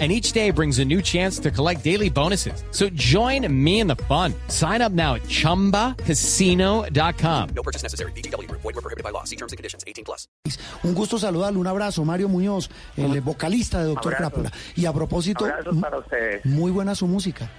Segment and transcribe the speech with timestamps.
[0.00, 2.64] and each day brings a new chance to collect daily bonuses.
[2.72, 4.34] So join me in the fun.
[4.48, 7.48] Sign up now at ChumbaCasino.com.
[7.54, 8.10] No purchase necessary.
[8.12, 8.50] BGW.
[8.50, 9.22] Void were prohibited by law.
[9.22, 9.84] See terms and conditions.
[9.86, 10.26] 18 plus.
[10.82, 14.32] Un gusto saludarlo, un abrazo, Mario Muñoz, el vocalista de Doctor Abrazos.
[14.32, 14.52] Crápula.
[14.76, 15.46] Y a propósito,
[15.80, 16.44] para ustedes.
[16.44, 17.50] muy buena su música.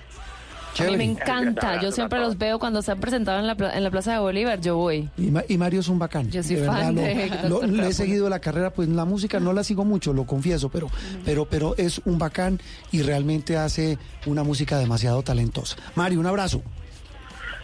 [0.79, 1.81] A mí me encanta.
[1.81, 4.19] Yo siempre los veo cuando se han presentado en la, pla- en la Plaza de
[4.19, 4.59] Bolívar.
[4.61, 5.09] Yo voy.
[5.17, 6.29] Y, Ma- y Mario es un bacán.
[6.31, 9.05] Yo soy de verdad, fan lo- de lo- le he seguido la carrera, pues la
[9.05, 10.87] música no la sigo mucho, lo confieso, pero,
[11.23, 12.59] pero, pero es un bacán
[12.91, 15.77] y realmente hace una música demasiado talentosa.
[15.95, 16.61] Mario, un abrazo.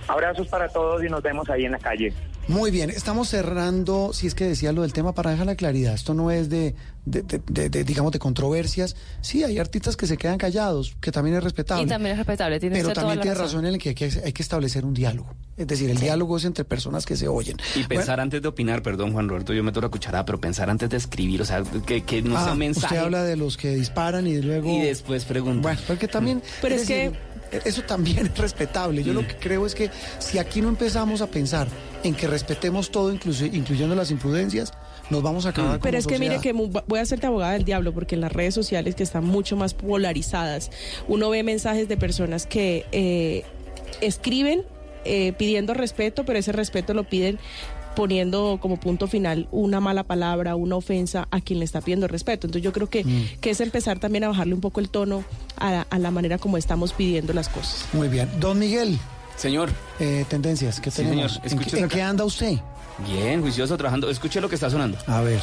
[0.08, 2.14] Abrazos para todos y nos vemos ahí en la calle.
[2.48, 5.94] Muy bien, estamos cerrando, si es que decía lo del tema, para dejar la claridad.
[5.94, 8.96] Esto no es de, de- de- de- de, digamos, de controversias.
[9.22, 11.84] Sí, hay artistas que se quedan callados, que también es respetable.
[11.84, 12.60] Y también es respetable.
[12.60, 13.46] Tiene Pero también tiene razón.
[13.48, 15.34] razón en el que hay, que hay que establecer un diálogo.
[15.58, 17.58] Es decir, el diálogo es entre personas que se oyen.
[17.76, 20.90] Y pensar antes de opinar, perdón Juan Roberto, yo meto la cuchara, pero pensar antes
[20.90, 22.96] de escribir, o sea, que, que no sea Ah, un mensaje.
[22.96, 24.70] usted habla de los que disparan y luego...
[24.70, 25.62] Y después pregunta.
[25.62, 26.42] Bueno, porque también...
[26.62, 27.12] Pero es decir,
[27.66, 29.04] Eso también es respetable.
[29.04, 31.68] Yo lo que creo es que si aquí no empezamos a pensar
[32.04, 34.72] en que respetemos todo, incluso, incluyendo las imprudencias,
[35.12, 37.94] nos vamos a acabar Pero es que mire que voy a hacerte abogada del diablo
[37.94, 40.72] porque en las redes sociales que están mucho más polarizadas,
[41.08, 43.44] uno ve mensajes de personas que eh,
[44.02, 44.64] escriben
[45.06, 47.40] eh, pidiendo respeto, pero ese respeto lo piden
[47.96, 52.48] poniendo como punto final una mala palabra, una ofensa a quien le está pidiendo respeto.
[52.48, 53.40] Entonces yo creo que, Mm.
[53.42, 55.26] que es empezar también a bajarle un poco el tono
[55.58, 57.86] a la manera como estamos pidiendo las cosas.
[57.94, 58.30] Muy bien.
[58.40, 58.98] Don Miguel,
[59.42, 61.34] Señor, eh, tendencias, ¿qué Sí, tenemos?
[61.34, 61.52] señor.
[61.52, 62.60] ¿En, qué, en qué anda usted?
[63.00, 64.08] bien, juicioso, trabajando.
[64.08, 65.00] Escuche lo que está sonando.
[65.08, 65.42] A ver.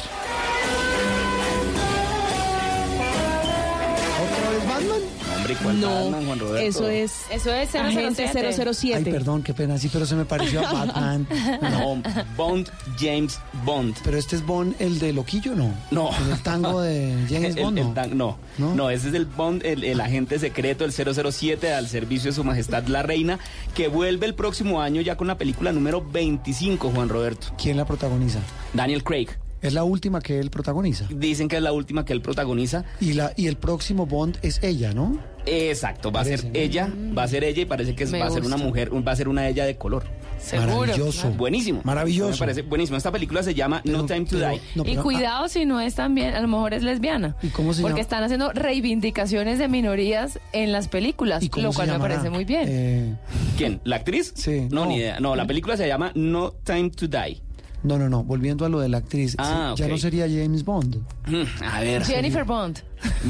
[5.49, 6.67] Hombre, ¿cuál No, Batman, Juan Roberto?
[6.67, 8.73] eso es Eso es Agente 007.
[8.73, 8.95] 007.
[8.97, 11.27] Ay, perdón, qué pena, sí, pero se me pareció a Batman.
[11.61, 12.01] No,
[12.35, 12.69] Bond,
[12.99, 13.95] James Bond.
[14.03, 15.73] Pero este es Bond, el de Loquillo, ¿no?
[15.91, 16.09] No.
[16.31, 18.15] El tango de James El- Bond, el ¿no?
[18.15, 18.75] no, ¿No?
[18.75, 22.43] no, ese es el Bond, el, el agente secreto, el 007 al servicio de su
[22.43, 23.39] majestad la reina,
[23.75, 27.47] que vuelve el próximo año ya con la película número 25, Juan Roberto.
[27.61, 28.39] ¿Quién la protagoniza?
[28.73, 29.27] Daniel Craig.
[29.61, 31.05] Es la última que él protagoniza.
[31.09, 32.85] Dicen que es la última que él protagoniza.
[33.01, 35.19] Y, la, y el próximo Bond es ella, ¿no?
[35.49, 38.29] Exacto, va a ser ella, va a ser ella y parece que es- va a
[38.31, 40.03] ser una mujer, va a ser una ella de color.
[40.39, 40.77] Seguro.
[40.79, 41.29] Maravilloso.
[41.31, 41.81] Buenísimo.
[41.83, 42.31] Maravilloso.
[42.31, 42.95] Me parece buenísimo.
[42.97, 44.61] Esta película se llama No Time to pero- Die.
[44.75, 47.35] no, y pero- cuidado si no es también, a lo mejor es lesbiana.
[47.43, 48.01] ¿Y cómo se Porque llama?
[48.01, 51.99] están haciendo reivindicaciones de minorías en las películas, ah, ¿y cómo lo se cual me
[51.99, 52.65] parece muy bien.
[52.69, 53.15] Eh,
[53.57, 53.81] ¿Quién?
[53.83, 54.31] ¿La actriz?
[54.35, 54.85] Sí, No, no.
[54.87, 55.19] ni idea.
[55.19, 57.41] No, la película se llama No Time to Die.
[57.83, 58.23] no, no, no.
[58.23, 59.35] Volviendo a lo de la actriz.
[59.37, 60.97] Ah, sí, Ya no sería James Bond.
[61.27, 62.03] Mm, A ver.
[62.05, 62.79] Jennifer Bond.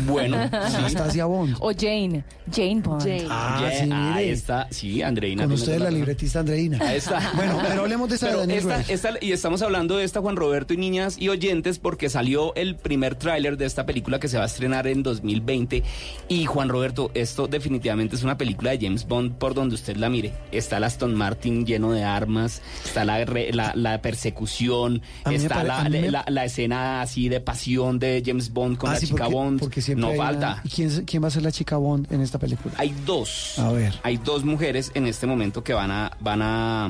[0.06, 0.38] Bueno,
[0.70, 0.76] sí.
[0.76, 1.56] Anastasia Bond.
[1.60, 2.24] O Jane.
[2.52, 3.02] Jane Bond.
[3.02, 3.28] Jane.
[3.30, 3.96] Ah, Yeah, sí, mire.
[3.96, 4.68] Ahí está.
[4.72, 5.48] Sí, Andreina.
[5.48, 5.94] Con toda la razón.
[5.96, 6.78] libretista Andreina.
[6.82, 7.32] Ahí está.
[7.36, 10.36] Bueno, pero hablemos de esa de Pero Daniel esta- y estamos hablando de esta Juan
[10.36, 14.38] Roberto y niñas y oyentes porque salió el primer tráiler de esta película que se
[14.38, 15.84] va a estrenar en 2020
[16.28, 20.10] y Juan Roberto, esto definitivamente es una película de James Bond por donde usted la
[20.10, 20.34] mire.
[20.52, 25.88] Está el Aston Martin lleno de armas, está la, re- la, la persecución, está la,
[25.90, 29.36] la- la escena así de pasión de James Bond con Ah, la sí, chica porque-
[29.60, 29.70] Bond.
[29.70, 30.62] porque siempre no hay una- falta.
[30.64, 32.74] ¿Y quién, quién va a ser la chica Bond en esta película?
[32.78, 33.58] Hay dos.
[33.60, 33.94] A ver.
[34.04, 36.90] Hay dos mujeres en este momento que van a, van a,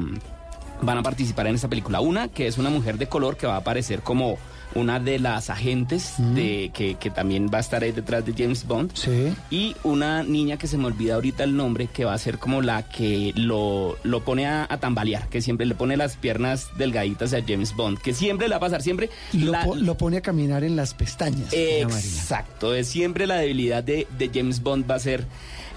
[0.82, 2.00] van a participar en esta película.
[2.02, 4.38] Una que es una mujer de color que va a aparecer como
[4.76, 8.68] una de las agentes de, que, que también va a estar ahí detrás de James
[8.68, 8.92] Bond.
[8.94, 9.34] Sí.
[9.50, 12.62] Y una niña que se me olvida ahorita el nombre, que va a ser como
[12.62, 17.34] la que lo, lo pone a, a tambalear, que siempre le pone las piernas delgaditas
[17.34, 20.18] a James Bond, que siempre la va a pasar, siempre Lo, la- po- lo pone
[20.18, 21.52] a caminar en las pestañas.
[21.54, 25.26] Exacto, es siempre la debilidad de, de James Bond va a ser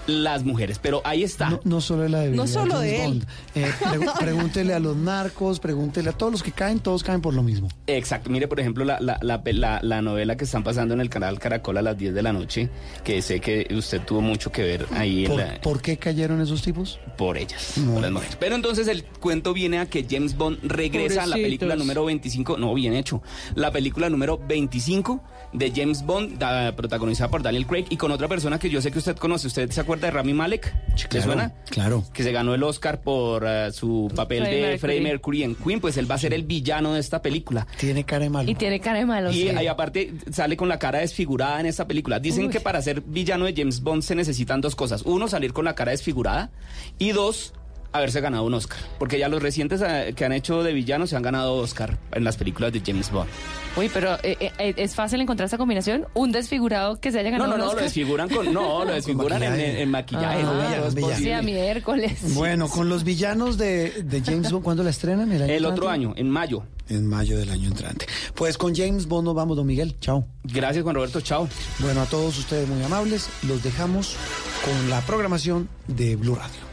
[0.07, 1.49] las mujeres, pero ahí está.
[1.49, 3.11] No, no solo de la debilidad No solo James de él.
[3.11, 3.25] Bond.
[3.55, 3.71] Eh,
[4.19, 7.67] pregúntele a los narcos, pregúntele a todos los que caen, todos caen por lo mismo.
[7.87, 11.09] Exacto, mire por ejemplo la, la, la, la- la novela que están pasando en el
[11.09, 12.69] canal Caracol a las 10 de la noche,
[13.03, 16.41] que sé que usted tuvo mucho que ver ahí en ¿Por, la- por qué cayeron
[16.41, 16.99] esos tipos?
[17.17, 18.35] por ellas, por las mujeres.
[18.39, 22.57] Pero entonces el cuento viene a que James Bond regresa a la película número 25,
[22.57, 23.21] no, bien hecho,
[23.55, 25.21] la película número 25
[25.53, 28.91] de James Bond, da- protagonizada por Daniel Craig y con otra persona que yo sé
[28.91, 29.47] que usted conoce.
[29.47, 30.73] ¿Usted se acuerda de Rami Malek?
[30.95, 31.53] ¿Le claro, suena?
[31.69, 32.03] claro.
[32.13, 34.77] Que se ganó el Oscar por eh, su papel de Mercury.
[34.77, 37.67] Freddie Mercury en Queen, pues él va a ser el villano de esta película.
[37.77, 38.49] Tiene cara de malo.
[38.49, 39.31] Y tiene cara de malo.
[39.31, 39.67] Y sí.
[39.67, 42.19] aparte sale con la cara desfigurada en esta película.
[42.19, 42.51] Dicen Uy.
[42.51, 45.01] que para ser villano de James Bond se necesitan dos cosas.
[45.03, 46.51] Uno, salir con la cara desfigurada.
[46.99, 47.53] Y dos,
[47.93, 48.79] haberse ganado un Oscar.
[48.99, 52.23] Porque ya los recientes eh, que han hecho de villanos se han ganado Oscar en
[52.23, 53.29] las películas de James Bond.
[53.75, 56.05] Uy, pero eh, eh, es fácil encontrar esta combinación.
[56.13, 57.83] Un desfigurado que se haya No, ganado no, un no, lo Oscar.
[57.85, 58.53] desfiguran con.
[58.53, 59.71] No, lo desfiguran en, maquillaje.
[59.71, 60.39] en- en maquillaje.
[60.39, 60.53] Ah, ¿no?
[60.53, 61.11] villano, Todo es villano.
[61.13, 61.29] posible.
[61.29, 62.19] Sí, a miércoles.
[62.35, 65.31] Bueno, con los villanos de, de James Bond, ¿cuándo la estrenan?
[65.31, 65.93] ¿El, año El otro entrante?
[66.07, 66.63] año, en mayo.
[66.89, 68.05] En mayo del año entrante.
[68.35, 69.95] Pues con James Bond nos vamos, don Miguel.
[70.01, 70.27] Chao.
[70.43, 71.21] Gracias, Juan Roberto.
[71.21, 71.47] Chao.
[71.79, 74.15] Bueno, a todos ustedes muy amables, los dejamos
[74.65, 76.72] con la programación de Blue Radio.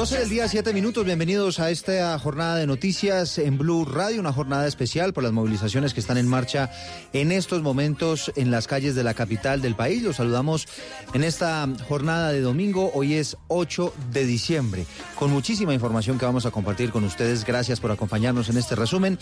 [0.00, 1.04] 12 del día, 7 minutos.
[1.04, 5.92] Bienvenidos a esta jornada de noticias en Blue Radio, una jornada especial por las movilizaciones
[5.92, 6.70] que están en marcha
[7.12, 10.02] en estos momentos en las calles de la capital del país.
[10.02, 10.66] Los saludamos
[11.12, 12.90] en esta jornada de domingo.
[12.94, 14.86] Hoy es 8 de diciembre,
[15.16, 17.44] con muchísima información que vamos a compartir con ustedes.
[17.44, 19.18] Gracias por acompañarnos en este resumen.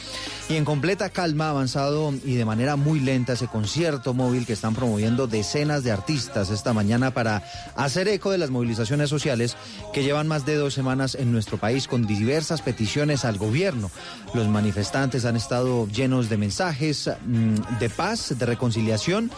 [0.49, 4.77] Y en completa calma avanzado y de manera muy lenta ese concierto móvil que están
[4.77, 7.43] promoviendo decenas de artistas esta mañana para
[7.75, 9.57] hacer eco de las movilizaciones sociales
[9.93, 13.91] que llevan más de dos semanas en nuestro país con diversas peticiones al gobierno.
[14.35, 19.31] Los manifestantes han estado llenos de mensajes mm, de paz, de reconciliación,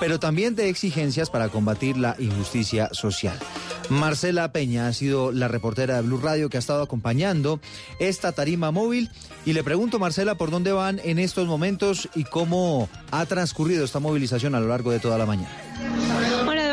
[0.00, 3.38] pero también de exigencias para combatir la injusticia social.
[3.88, 7.60] Marcela Peña ha sido la reportera de Blue Radio que ha estado acompañando
[7.98, 9.10] esta tarima móvil
[9.46, 13.98] y le pregunto, Marcela, por dónde van en estos momentos y cómo ha transcurrido esta
[13.98, 15.50] movilización a lo largo de toda la mañana.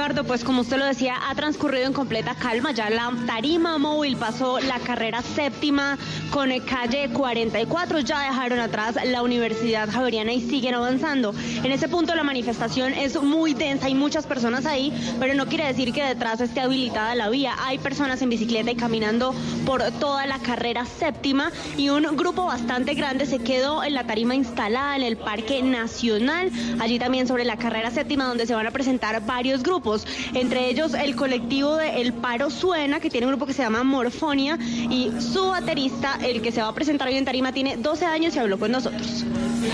[0.05, 2.71] Pues como usted lo decía, ha transcurrido en completa calma.
[2.71, 5.97] Ya la tarima móvil pasó la carrera séptima
[6.29, 8.01] con calle 44.
[8.01, 11.33] Ya dejaron atrás la Universidad Javeriana y siguen avanzando.
[11.63, 15.65] En ese punto la manifestación es muy densa, hay muchas personas ahí, pero no quiere
[15.65, 17.55] decir que detrás esté habilitada la vía.
[17.62, 19.33] Hay personas en bicicleta y caminando
[19.65, 24.35] por toda la carrera séptima y un grupo bastante grande se quedó en la tarima
[24.35, 26.51] instalada en el Parque Nacional.
[26.79, 29.95] Allí también sobre la carrera séptima donde se van a presentar varios grupos,
[30.34, 33.84] entre ellos el colectivo de El Paro Suena, que tiene un grupo que se llama
[33.84, 38.06] Morfonia, y su baterista, el que se va a presentar hoy en Tarima, tiene 12
[38.06, 39.25] años y habló con nosotros.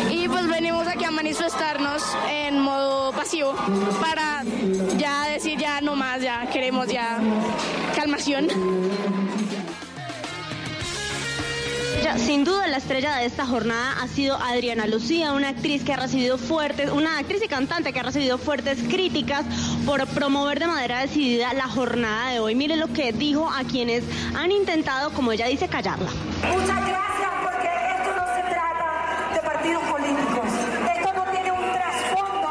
[0.10, 3.54] Y pues venimos aquí a manifestarnos en modo pasivo
[4.00, 4.44] para
[12.31, 15.97] sin duda la estrella de esta jornada ha sido Adriana Lucía, una actriz que ha
[15.97, 19.43] recibido fuertes, una actriz y cantante que ha recibido fuertes críticas
[19.85, 22.55] por promover de manera decidida la jornada de hoy.
[22.55, 26.09] Mire lo que dijo a quienes han intentado, como ella dice, callarla.
[26.50, 30.45] Muchas gracias porque esto no se trata de partidos políticos.
[30.95, 32.41] Esto no tiene un trasfondo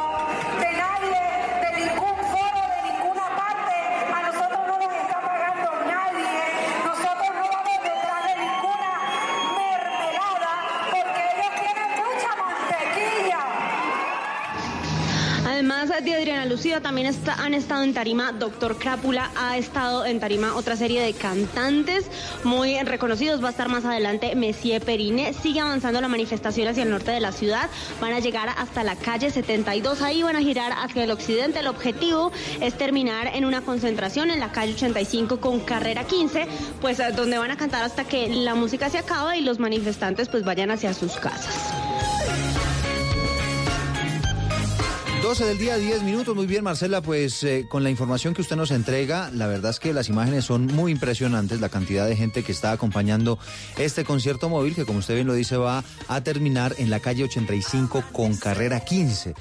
[16.61, 22.05] También han estado en tarima Doctor Crápula, ha estado en tarima otra serie de cantantes
[22.45, 23.43] muy reconocidos.
[23.43, 25.33] Va a estar más adelante Messier Perine.
[25.33, 27.71] Sigue avanzando la manifestación hacia el norte de la ciudad.
[27.99, 30.02] Van a llegar hasta la calle 72.
[30.02, 31.61] Ahí van a girar hacia el occidente.
[31.61, 36.47] El objetivo es terminar en una concentración en la calle 85 con carrera 15,
[36.83, 40.45] pues donde van a cantar hasta que la música se acabe y los manifestantes pues
[40.45, 41.89] vayan hacia sus casas.
[45.23, 46.35] 12 del día, 10 minutos.
[46.35, 49.79] Muy bien, Marcela, pues eh, con la información que usted nos entrega, la verdad es
[49.79, 53.39] que las imágenes son muy impresionantes, la cantidad de gente que está acompañando
[53.77, 57.25] este concierto móvil, que como usted bien lo dice, va a terminar en la calle
[57.25, 59.35] 85 con carrera 15.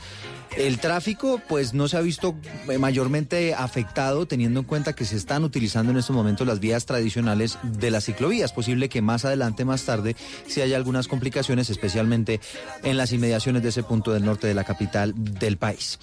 [0.57, 2.35] El tráfico pues no se ha visto
[2.67, 6.85] eh, mayormente afectado teniendo en cuenta que se están utilizando en estos momentos las vías
[6.85, 8.51] tradicionales de las ciclovías.
[8.51, 10.15] Posible que más adelante, más tarde,
[10.47, 12.39] si haya algunas complicaciones, especialmente
[12.83, 15.99] en las inmediaciones de ese punto del norte de la capital del país.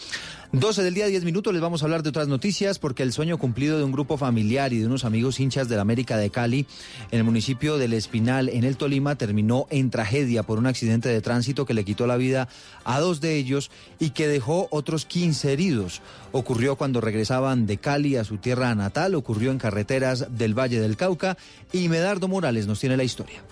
[0.53, 3.37] 12 del día, 10 minutos, les vamos a hablar de otras noticias porque el sueño
[3.37, 6.67] cumplido de un grupo familiar y de unos amigos hinchas de la América de Cali
[7.11, 11.21] en el municipio del Espinal, en el Tolima, terminó en tragedia por un accidente de
[11.21, 12.49] tránsito que le quitó la vida
[12.85, 16.01] a dos de ellos y que dejó otros 15 heridos.
[16.31, 20.97] Ocurrió cuando regresaban de Cali a su tierra natal, ocurrió en carreteras del Valle del
[20.97, 21.37] Cauca
[21.73, 23.43] y Medardo Morales nos tiene la historia.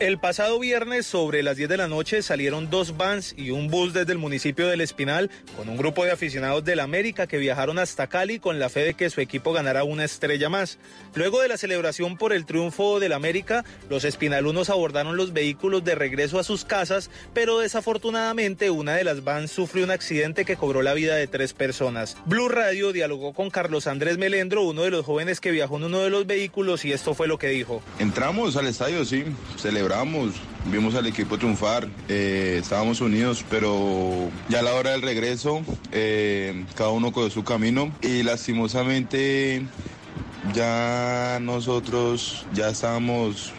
[0.00, 3.92] El pasado viernes sobre las 10 de la noche salieron dos vans y un bus
[3.92, 8.06] desde el municipio del Espinal con un grupo de aficionados del América que viajaron hasta
[8.06, 10.78] Cali con la fe de que su equipo ganara una estrella más.
[11.16, 15.96] Luego de la celebración por el triunfo del América, los espinalunos abordaron los vehículos de
[15.96, 20.82] regreso a sus casas, pero desafortunadamente una de las vans sufrió un accidente que cobró
[20.82, 22.16] la vida de tres personas.
[22.24, 26.02] Blue Radio dialogó con Carlos Andrés Melendro, uno de los jóvenes que viajó en uno
[26.02, 27.82] de los vehículos y esto fue lo que dijo.
[27.98, 29.24] Entramos al estadio, sí,
[29.58, 29.87] celebramos
[30.66, 36.66] vimos al equipo triunfar, eh, estábamos unidos, pero ya a la hora del regreso, eh,
[36.74, 39.62] cada uno cogió su camino y lastimosamente
[40.54, 43.52] ya nosotros ya estábamos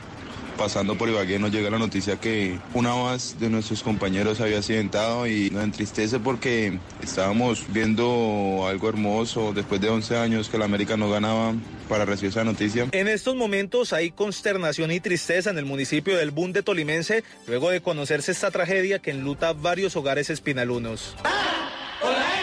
[0.60, 5.25] pasando por Ibagué nos llega la noticia que una más de nuestros compañeros había accidentado
[5.25, 10.98] y nos entristece porque estábamos viendo algo hermoso después de 11 años que la América
[10.98, 11.54] no ganaba
[11.88, 12.88] para recibir esa noticia.
[12.92, 17.82] En estos momentos hay consternación y tristeza en el municipio del Bunde Tolimense luego de
[17.82, 21.16] conocerse esta tragedia que enluta varios hogares espinalunos.
[22.01, 22.38] Pues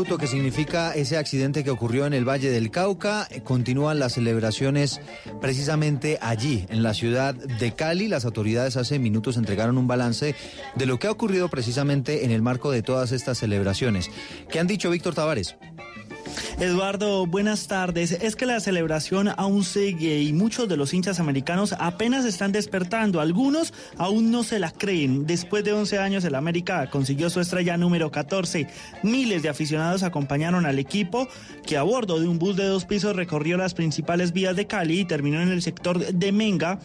[0.00, 4.98] luto que significa ese accidente que ocurrió en el Valle del Cauca, continúan las celebraciones
[5.42, 8.08] precisamente allí, en la ciudad de Cali.
[8.08, 10.34] Las autoridades hace minutos entregaron un balance
[10.74, 14.10] de lo que ha ocurrido precisamente en el marco de todas estas celebraciones.
[14.50, 15.56] ¿Qué han dicho Víctor Tavares?
[16.58, 18.12] Eduardo, buenas tardes.
[18.12, 23.20] Es que la celebración aún sigue y muchos de los hinchas americanos apenas están despertando.
[23.20, 25.26] Algunos aún no se la creen.
[25.26, 28.68] Después de 11 años, el América consiguió su estrella número 14.
[29.02, 31.28] Miles de aficionados acompañaron al equipo
[31.66, 35.00] que a bordo de un bus de dos pisos recorrió las principales vías de Cali
[35.00, 36.78] y terminó en el sector de Menga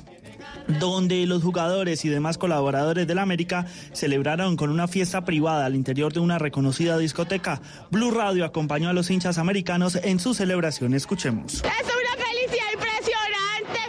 [0.80, 6.14] donde los jugadores y demás colaboradores del América celebraron con una fiesta privada al interior
[6.14, 7.62] de una reconocida discoteca.
[7.92, 10.94] Blue Radio acompañó a los hinchas americanos en su celebración.
[10.94, 11.56] Escuchemos.
[11.56, 13.80] Es una felicidad impresionante.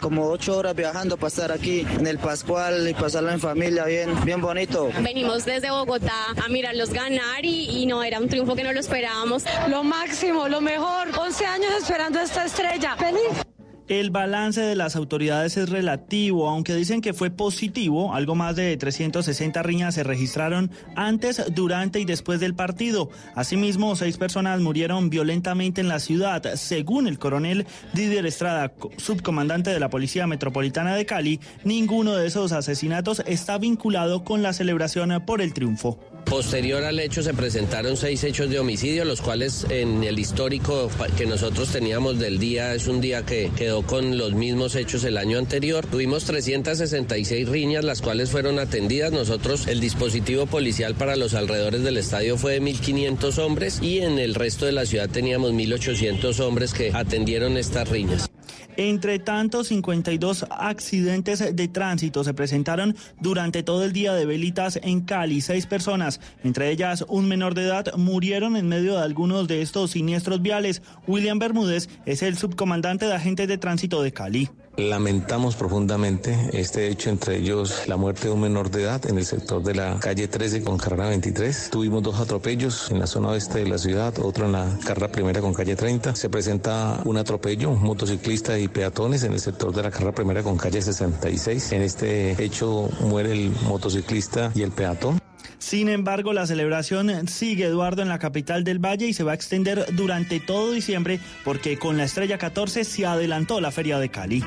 [0.00, 4.24] Como ocho horas viajando para estar aquí en el Pascual y pasarlo en familia bien,
[4.24, 4.90] bien bonito.
[5.00, 8.80] Venimos desde Bogotá a mirarlos ganar y, y no era un triunfo que no lo
[8.80, 9.44] esperábamos.
[9.68, 11.08] Lo máximo, lo mejor.
[11.18, 12.96] 11 años esperando esta estrella.
[12.96, 13.47] Feliz.
[13.88, 18.14] El balance de las autoridades es relativo, aunque dicen que fue positivo.
[18.14, 23.08] Algo más de 360 riñas se registraron antes, durante y después del partido.
[23.34, 26.54] Asimismo, seis personas murieron violentamente en la ciudad.
[26.56, 32.52] Según el coronel Didier Estrada, subcomandante de la Policía Metropolitana de Cali, ninguno de esos
[32.52, 35.98] asesinatos está vinculado con la celebración por el triunfo.
[36.28, 41.24] Posterior al hecho se presentaron seis hechos de homicidio, los cuales en el histórico que
[41.24, 45.38] nosotros teníamos del día es un día que quedó con los mismos hechos el año
[45.38, 45.86] anterior.
[45.86, 49.10] Tuvimos 366 riñas, las cuales fueron atendidas.
[49.10, 54.18] Nosotros, el dispositivo policial para los alrededores del estadio fue de 1.500 hombres y en
[54.18, 58.28] el resto de la ciudad teníamos 1.800 hombres que atendieron estas riñas.
[58.76, 65.00] Entre tanto, 52 accidentes de tránsito se presentaron durante todo el día de velitas en
[65.00, 65.40] Cali.
[65.40, 69.92] Seis personas, entre ellas un menor de edad, murieron en medio de algunos de estos
[69.92, 70.82] siniestros viales.
[71.06, 74.48] William Bermúdez es el subcomandante de agentes de tránsito de Cali.
[74.78, 79.24] Lamentamos profundamente este hecho, entre ellos la muerte de un menor de edad en el
[79.24, 81.70] sector de la calle 13 con carrera 23.
[81.70, 85.40] Tuvimos dos atropellos en la zona oeste de la ciudad, otro en la carrera primera
[85.40, 86.14] con calle 30.
[86.14, 90.56] Se presenta un atropello, motociclista y peatones en el sector de la carrera primera con
[90.56, 91.72] calle 66.
[91.72, 95.18] En este hecho muere el motociclista y el peatón.
[95.58, 99.34] Sin embargo, la celebración sigue, Eduardo, en la capital del Valle y se va a
[99.34, 104.44] extender durante todo diciembre porque con la estrella 14 se adelantó la Feria de Cali.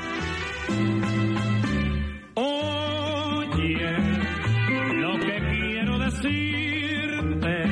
[2.34, 3.92] Oye,
[4.94, 7.66] lo que quiero decirte,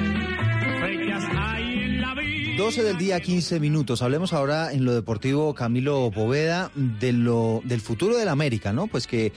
[0.80, 2.56] fechas hay en la vida.
[2.58, 4.02] 12 del día, 15 minutos.
[4.02, 8.86] Hablemos ahora en lo deportivo, Camilo Poveda, de lo, del futuro del América, ¿no?
[8.86, 9.32] Pues que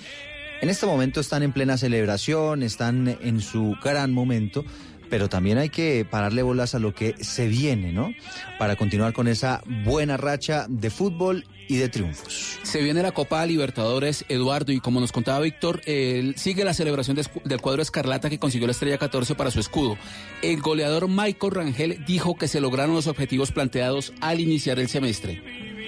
[0.63, 4.63] en este momento están en plena celebración, están en su gran momento,
[5.09, 8.13] pero también hay que pararle bolas a lo que se viene, ¿no?
[8.57, 12.59] Para continuar con esa buena racha de fútbol y de triunfos.
[12.63, 17.17] Se viene la Copa Libertadores, Eduardo, y como nos contaba Víctor, él sigue la celebración
[17.17, 19.97] de- del cuadro Escarlata que consiguió la estrella 14 para su escudo.
[20.41, 25.41] El goleador Michael Rangel dijo que se lograron los objetivos planteados al iniciar el semestre.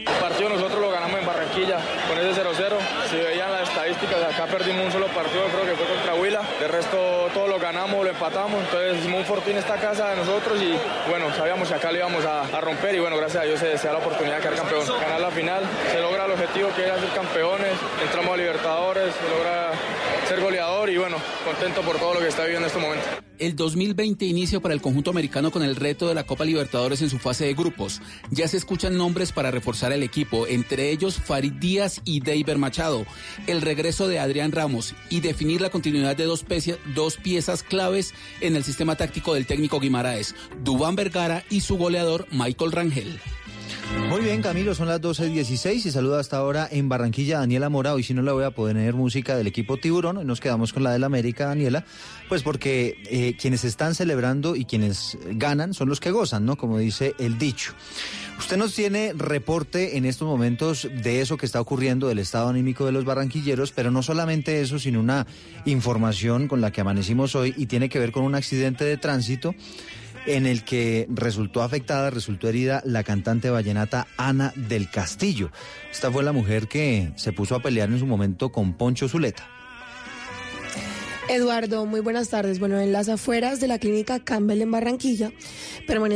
[0.06, 2.78] El partido nosotros lo ganamos en Barranquilla con ese 0-0.
[3.10, 6.42] Si veían las estadísticas, acá perdimos un solo partido, creo que fue contra Huila.
[6.60, 8.64] De resto, todo lo ganamos, lo empatamos.
[8.64, 10.76] Entonces, hicimos un fortín esta casa de nosotros y
[11.10, 12.96] bueno, sabíamos que acá le íbamos a, romper.
[12.96, 14.88] Y bueno, gracias a Dios se, se da la oportunidad de quedar campeón.
[15.00, 17.74] Ganar la final, se logra el objetivo que era ser campeones.
[18.04, 19.65] Entramos a Libertadores, se logra
[20.46, 23.06] goleador y bueno, contento por todo lo que está viviendo en este momento.
[23.38, 27.10] El 2020 inicia para el conjunto americano con el reto de la Copa Libertadores en
[27.10, 28.02] su fase de grupos.
[28.32, 33.06] Ya se escuchan nombres para reforzar el equipo, entre ellos Farid Díaz y Deiber Machado,
[33.48, 38.14] el regreso de Adrián Ramos y definir la continuidad de dos, pecie- dos piezas claves
[38.40, 40.34] en el sistema táctico del técnico Guimaraes,
[40.64, 43.20] Dubán Vergara y su goleador Michael Rangel.
[44.10, 47.94] Muy bien, Camilo, son las 12.16 y saluda hasta ahora en Barranquilla Daniela Mora.
[47.94, 50.92] Hoy si no le voy a poner música del equipo Tiburón, nos quedamos con la
[50.92, 51.86] del América, Daniela,
[52.30, 56.56] pues porque eh, quienes están celebrando y quienes ganan son los que gozan, ¿no?
[56.56, 57.74] Como dice el dicho.
[58.38, 62.86] Usted nos tiene reporte en estos momentos de eso que está ocurriendo, del estado anímico
[62.86, 65.26] de los barranquilleros, pero no solamente eso, sino una
[65.66, 69.56] información con la que amanecimos hoy y tiene que ver con un accidente de tránsito
[70.26, 75.52] en el que resultó afectada, resultó herida la cantante vallenata Ana del Castillo.
[75.92, 79.48] Esta fue la mujer que se puso a pelear en su momento con Poncho Zuleta.
[81.28, 82.60] Eduardo, muy buenas tardes.
[82.60, 85.32] Bueno, en las afueras de la clínica Campbell en Barranquilla,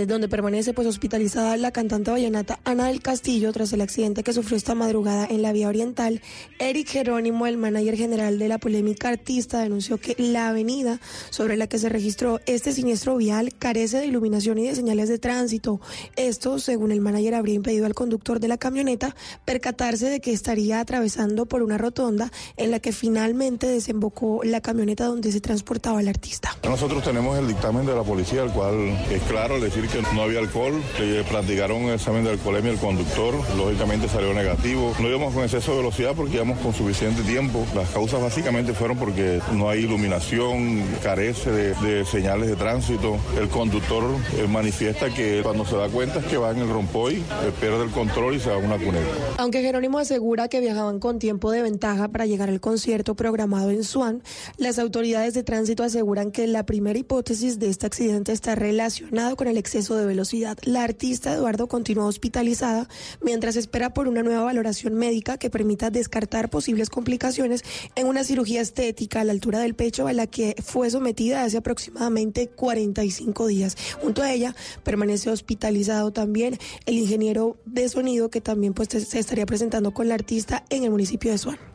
[0.07, 4.55] donde permanece pues hospitalizada la cantante vallenata Ana del Castillo tras el accidente que sufrió
[4.55, 6.21] esta madrugada en la vía oriental,
[6.59, 10.99] Eric Jerónimo, el manager general de la polémica artista, denunció que la avenida
[11.31, 15.17] sobre la que se registró este siniestro vial carece de iluminación y de señales de
[15.17, 15.81] tránsito.
[16.17, 20.79] Esto, según el manager, habría impedido al conductor de la camioneta percatarse de que estaría
[20.79, 26.07] atravesando por una rotonda en la que finalmente desembocó la camioneta donde se transportaba el
[26.07, 26.55] artista.
[26.63, 28.75] Nosotros tenemos el dictamen de la policía, el cual
[29.09, 32.77] es claro al decir que no había alcohol, que practicaron un examen de alcoholemia el
[32.77, 34.93] conductor, lógicamente salió negativo.
[34.99, 37.65] No íbamos con exceso de velocidad porque íbamos con suficiente tiempo.
[37.75, 43.17] Las causas básicamente fueron porque no hay iluminación, carece de, de señales de tránsito.
[43.39, 44.03] El conductor
[44.37, 47.23] eh, manifiesta que cuando se da cuenta es que va en el rompoy, eh,
[47.59, 49.07] pierde el control y se va a una cuneta.
[49.37, 53.83] Aunque Jerónimo asegura que viajaban con tiempo de ventaja para llegar al concierto programado en
[53.83, 54.21] Swan,
[54.57, 59.47] las autoridades de tránsito aseguran que la primera hipótesis de este accidente está relacionado con
[59.47, 60.57] el exceso de velocidad.
[60.63, 62.87] La artista Eduardo continúa hospitalizada
[63.21, 67.63] mientras espera por una nueva valoración médica que permita descartar posibles complicaciones
[67.95, 71.57] en una cirugía estética a la altura del pecho a la que fue sometida hace
[71.57, 73.77] aproximadamente 45 días.
[74.01, 79.45] Junto a ella permanece hospitalizado también el ingeniero de sonido que también pues se estaría
[79.45, 81.68] presentando con la artista en el municipio de Swan.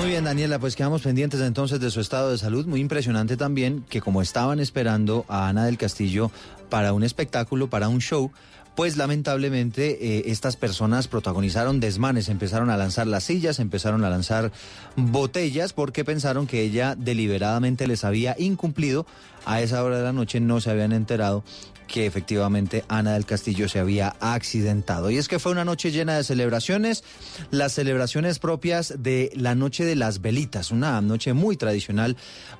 [0.00, 2.64] Muy bien, Daniela, pues quedamos pendientes entonces de su estado de salud.
[2.64, 6.30] Muy impresionante también que como estaban esperando a Ana del Castillo
[6.70, 8.32] para un espectáculo, para un show,
[8.74, 14.52] pues lamentablemente eh, estas personas protagonizaron desmanes, empezaron a lanzar las sillas, empezaron a lanzar
[14.96, 19.04] botellas porque pensaron que ella deliberadamente les había incumplido.
[19.44, 21.44] A esa hora de la noche no se habían enterado
[21.90, 25.10] que efectivamente Ana del Castillo se había accidentado.
[25.10, 27.02] Y es que fue una noche llena de celebraciones,
[27.50, 32.16] las celebraciones propias de la Noche de las Velitas, una noche muy tradicional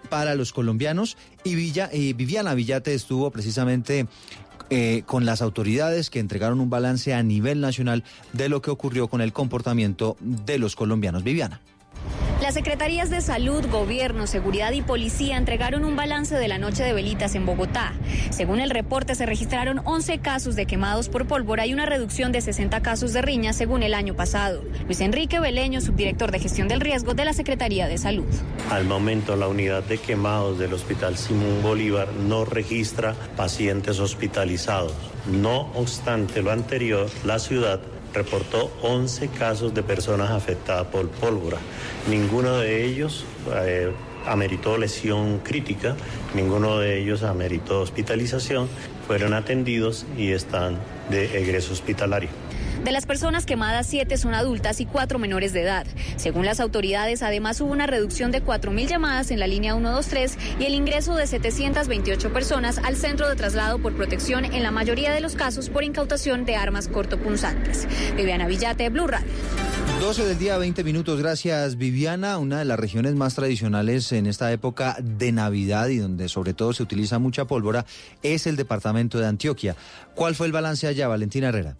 [0.09, 1.17] para los colombianos.
[1.45, 4.07] Y, Villa, y Viviana Villate estuvo precisamente
[4.69, 9.09] eh, con las autoridades que entregaron un balance a nivel nacional de lo que ocurrió
[9.09, 11.23] con el comportamiento de los colombianos.
[11.23, 11.61] Viviana.
[12.43, 16.95] Las secretarías de Salud, Gobierno, Seguridad y Policía entregaron un balance de la noche de
[16.95, 17.93] velitas en Bogotá.
[18.31, 22.41] Según el reporte, se registraron 11 casos de quemados por pólvora y una reducción de
[22.41, 24.65] 60 casos de riña según el año pasado.
[24.87, 28.25] Luis Enrique Beleño, subdirector de gestión del riesgo de la Secretaría de Salud.
[28.71, 34.95] Al momento, la unidad de quemados del Hospital Simón Bolívar no registra pacientes hospitalizados.
[35.31, 37.81] No obstante lo anterior, la ciudad
[38.13, 41.59] reportó 11 casos de personas afectadas por pólvora.
[42.09, 43.93] Ninguno de ellos eh,
[44.27, 45.97] ameritó lesión crítica,
[46.35, 48.69] ninguno de ellos ameritó hospitalización,
[49.07, 50.79] fueron atendidos y están
[51.11, 52.29] de egreso hospitalario.
[52.85, 55.87] De las personas quemadas, siete son adultas y cuatro menores de edad.
[56.17, 60.65] Según las autoridades, además hubo una reducción de 4.000 llamadas en la línea 123 y
[60.65, 65.21] el ingreso de 728 personas al centro de traslado por protección, en la mayoría de
[65.21, 67.87] los casos por incautación de armas cortopunzantes.
[68.17, 69.29] Viviana Villate, Blue Radio.
[70.01, 71.19] 12 del día, 20 minutos.
[71.21, 72.39] Gracias, Viviana.
[72.39, 76.73] Una de las regiones más tradicionales en esta época de Navidad y donde sobre todo
[76.73, 77.85] se utiliza mucha pólvora
[78.23, 79.77] es el departamento de Antioquia.
[80.15, 81.77] ¿Cuál fue el balance allá, Valentina Herrera?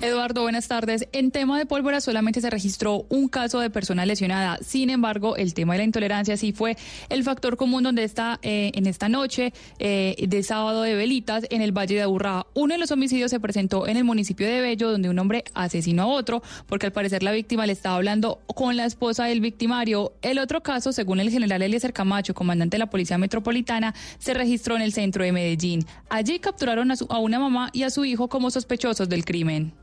[0.00, 1.08] Eduardo, buenas tardes.
[1.12, 4.58] En tema de pólvora solamente se registró un caso de persona lesionada.
[4.62, 6.76] Sin embargo, el tema de la intolerancia sí fue
[7.08, 11.62] el factor común donde está eh, en esta noche eh, de sábado de velitas en
[11.62, 12.46] el Valle de Aburrá.
[12.54, 16.04] Uno de los homicidios se presentó en el municipio de Bello, donde un hombre asesinó
[16.04, 20.12] a otro porque al parecer la víctima le estaba hablando con la esposa del victimario.
[20.22, 24.76] El otro caso, según el general Eliezer Camacho, comandante de la Policía Metropolitana, se registró
[24.76, 25.84] en el centro de Medellín.
[26.08, 29.73] Allí capturaron a, a una mamá y a su hijo como sospechosos del crimen.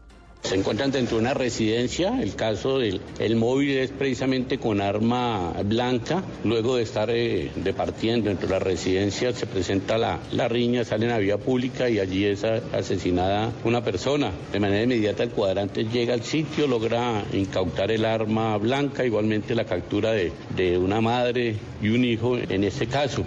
[0.43, 5.53] Se encuentran dentro de una residencia, el caso del el móvil es precisamente con arma
[5.63, 10.83] blanca, luego de estar eh, departiendo dentro de la residencia se presenta la, la riña,
[10.83, 14.31] salen a vía pública y allí es asesinada una persona.
[14.51, 19.65] De manera inmediata el cuadrante llega al sitio, logra incautar el arma blanca, igualmente la
[19.65, 23.23] captura de, de una madre y un hijo en este caso.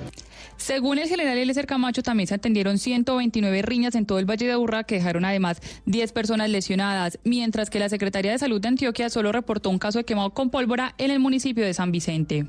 [0.56, 4.52] Según el general Eliezer Camacho, también se atendieron 129 riñas en todo el Valle de
[4.52, 9.10] Aburrá, que dejaron además 10 personas lesionadas, mientras que la Secretaría de Salud de Antioquia
[9.10, 12.46] solo reportó un caso de quemado con pólvora en el municipio de San Vicente.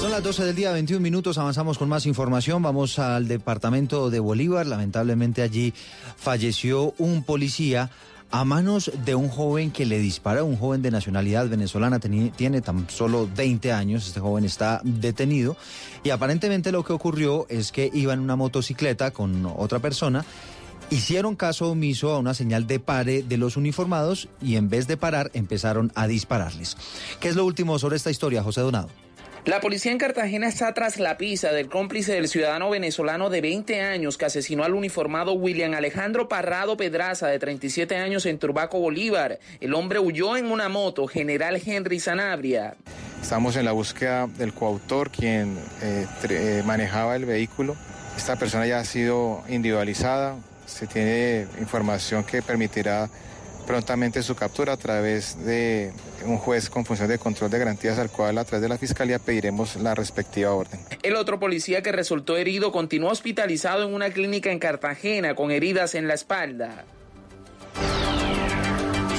[0.00, 4.18] Son las 12 del día, 21 minutos, avanzamos con más información, vamos al departamento de
[4.18, 5.72] Bolívar, lamentablemente allí
[6.16, 7.88] falleció un policía
[8.32, 12.88] a manos de un joven que le dispara, un joven de nacionalidad venezolana, tiene tan
[12.88, 15.56] solo 20 años, este joven está detenido
[16.02, 20.24] y aparentemente lo que ocurrió es que iba en una motocicleta con otra persona,
[20.88, 24.96] hicieron caso omiso a una señal de pare de los uniformados y en vez de
[24.96, 26.78] parar empezaron a dispararles.
[27.20, 28.88] ¿Qué es lo último sobre esta historia, José Donado?
[29.44, 33.80] La policía en Cartagena está tras la pista del cómplice del ciudadano venezolano de 20
[33.80, 39.40] años que asesinó al uniformado William Alejandro Parrado Pedraza de 37 años en Turbaco, Bolívar.
[39.60, 42.76] El hombre huyó en una moto, General Henry Sanabria.
[43.20, 47.74] Estamos en la búsqueda del coautor, quien eh, eh, manejaba el vehículo.
[48.16, 50.36] Esta persona ya ha sido individualizada.
[50.66, 53.10] Se tiene información que permitirá
[53.66, 55.92] prontamente su captura a través de
[56.24, 59.18] un juez con función de control de garantías al cual a través de la Fiscalía
[59.18, 60.80] pediremos la respectiva orden.
[61.02, 65.94] El otro policía que resultó herido continúa hospitalizado en una clínica en Cartagena con heridas
[65.94, 66.84] en la espalda.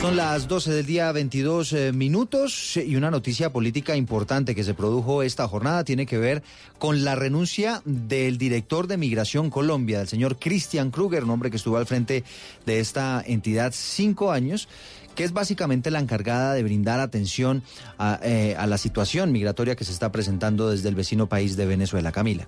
[0.03, 4.73] Son las 12 del día 22 eh, minutos y una noticia política importante que se
[4.73, 6.43] produjo esta jornada tiene que ver
[6.77, 11.55] con la renuncia del director de Migración Colombia, del señor Christian Kruger, un hombre que
[11.55, 12.25] estuvo al frente
[12.65, 14.67] de esta entidad cinco años
[15.15, 17.63] que es básicamente la encargada de brindar atención
[17.97, 21.65] a, eh, a la situación migratoria que se está presentando desde el vecino país de
[21.65, 22.11] Venezuela.
[22.11, 22.47] Camila.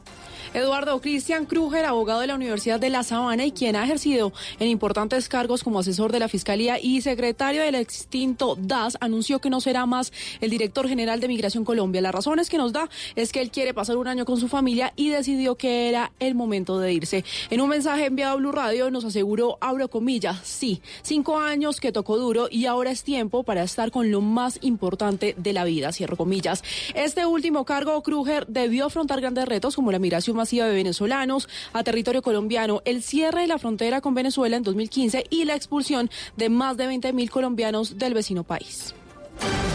[0.56, 4.70] Eduardo Cristian Kruger, abogado de la Universidad de La Sabana y quien ha ejercido en
[4.70, 9.60] importantes cargos como asesor de la Fiscalía y secretario del extinto DAS, anunció que no
[9.60, 12.00] será más el director general de Migración Colombia.
[12.00, 14.94] Las razones que nos da es que él quiere pasar un año con su familia
[14.96, 17.26] y decidió que era el momento de irse.
[17.50, 21.92] En un mensaje enviado a Blue Radio nos aseguró, abro comillas, sí, cinco años que
[21.92, 25.92] tocó duro y ahora es tiempo para estar con lo más importante de la vida,
[25.92, 26.64] cierro comillas.
[26.94, 32.22] Este último cargo, Kruger debió afrontar grandes retos como la migración de venezolanos a territorio
[32.22, 36.78] colombiano, el cierre de la frontera con Venezuela en 2015 y la expulsión de más
[36.78, 38.94] de 20 mil colombianos del vecino país.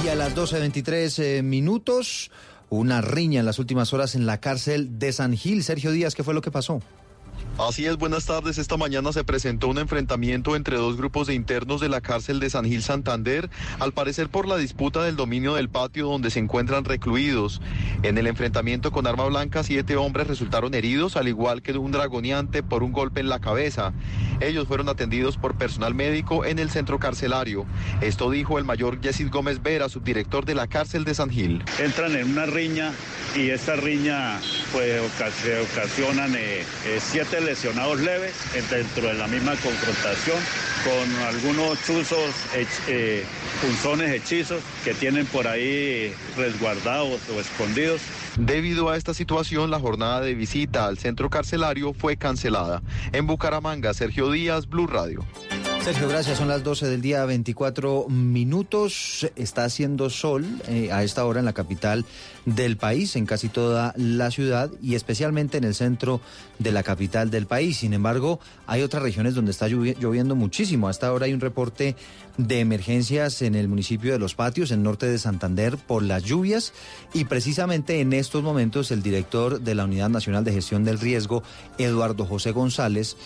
[0.04, 2.30] Y a las 12.23 eh, minutos,
[2.70, 5.62] una riña en las últimas horas en la cárcel de San Gil.
[5.62, 6.80] Sergio Díaz, ¿qué fue lo que pasó?
[7.58, 8.56] Así es, buenas tardes.
[8.56, 12.48] Esta mañana se presentó un enfrentamiento entre dos grupos de internos de la cárcel de
[12.48, 16.84] San Gil Santander, al parecer por la disputa del dominio del patio donde se encuentran
[16.84, 17.60] recluidos.
[18.02, 22.62] En el enfrentamiento con arma blanca, siete hombres resultaron heridos, al igual que un dragoneante
[22.62, 23.92] por un golpe en la cabeza.
[24.40, 27.66] Ellos fueron atendidos por personal médico en el centro carcelario.
[28.00, 31.62] Esto dijo el mayor Yesid Gómez Vera, subdirector de la cárcel de San Gil.
[31.78, 32.92] Entran en una riña
[33.36, 34.40] y esta riña
[34.72, 35.02] pues
[35.42, 38.32] se ocasionan eh, eh, siete lesionados leves
[38.70, 40.36] dentro de la misma confrontación
[40.84, 42.34] con algunos chuzos,
[42.88, 43.24] eh,
[43.62, 48.00] punzones, hechizos que tienen por ahí resguardados o escondidos.
[48.36, 52.82] Debido a esta situación, la jornada de visita al centro carcelario fue cancelada.
[53.12, 55.24] En Bucaramanga, Sergio Díaz, Blue Radio.
[55.82, 56.36] Sergio, gracias.
[56.36, 59.26] Son las 12 del día, 24 minutos.
[59.34, 62.04] Está haciendo sol eh, a esta hora en la capital
[62.44, 66.20] del país, en casi toda la ciudad y especialmente en el centro
[66.58, 67.78] de la capital del país.
[67.78, 70.88] Sin embargo, hay otras regiones donde está lloviendo muchísimo.
[70.88, 71.96] A esta hora hay un reporte
[72.36, 76.74] de emergencias en el municipio de Los Patios, en norte de Santander, por las lluvias.
[77.14, 81.42] Y precisamente en estos momentos el director de la Unidad Nacional de Gestión del Riesgo,
[81.78, 83.16] Eduardo José González,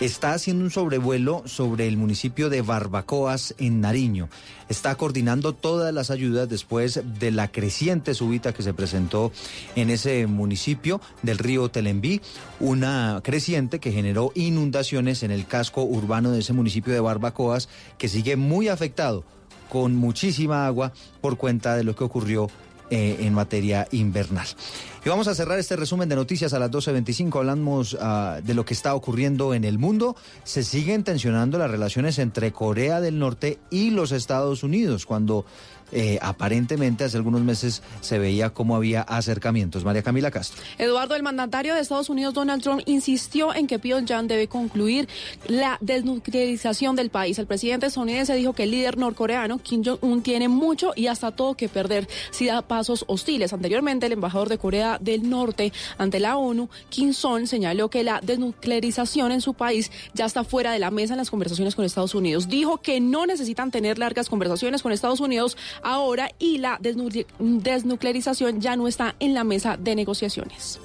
[0.00, 4.28] está haciendo un sobrevuelo sobre el municipio de Barbacoas en Nariño.
[4.68, 9.32] Está coordinando todas las ayudas después de la creciente súbita que se presentó
[9.74, 12.20] en ese municipio del río Telembí,
[12.60, 18.08] una creciente que generó inundaciones en el casco urbano de ese municipio de Barbacoas que
[18.08, 19.24] sigue muy afectado
[19.68, 22.48] con muchísima agua por cuenta de lo que ocurrió
[22.90, 24.46] eh, en materia invernal.
[25.04, 27.38] Y vamos a cerrar este resumen de noticias a las 12.25.
[27.38, 30.16] Hablamos uh, de lo que está ocurriendo en el mundo.
[30.44, 35.44] Se siguen tensionando las relaciones entre Corea del Norte y los Estados Unidos cuando
[35.92, 39.84] eh, aparentemente hace algunos meses se veía cómo había acercamientos.
[39.84, 40.62] María Camila Castro.
[40.78, 45.08] Eduardo, el mandatario de Estados Unidos, Donald Trump, insistió en que Pyongyang debe concluir
[45.46, 47.38] la desnuclearización del país.
[47.38, 51.54] El presidente estadounidense dijo que el líder norcoreano, Kim Jong-un, tiene mucho y hasta todo
[51.54, 53.52] que perder si da pasos hostiles.
[53.52, 58.20] Anteriormente, el embajador de Corea del Norte ante la ONU, Kim Son, señaló que la
[58.22, 62.14] desnuclearización en su país ya está fuera de la mesa en las conversaciones con Estados
[62.14, 62.48] Unidos.
[62.48, 68.76] Dijo que no necesitan tener largas conversaciones con Estados Unidos ahora y la desnuclearización ya
[68.76, 70.80] no está en la mesa de negociaciones.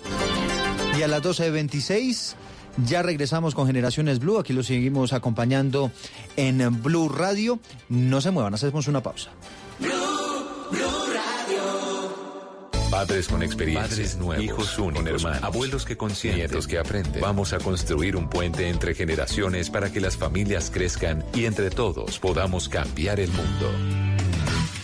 [0.98, 2.36] Y a las 12.26
[2.78, 5.92] ya regresamos con Generaciones Blue, aquí lo seguimos acompañando
[6.38, 7.60] en Blue Radio.
[7.90, 9.32] No se muevan, hacemos una pausa.
[12.90, 17.22] Padres con experiencia, Padres nuevos, hijos únicos, hermanos, abuelos que consienten, nietos que aprenden.
[17.22, 22.20] Vamos a construir un puente entre generaciones para que las familias crezcan y entre todos
[22.20, 24.23] podamos cambiar el mundo.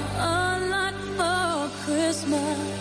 [0.00, 2.73] Want a lot for Christmas.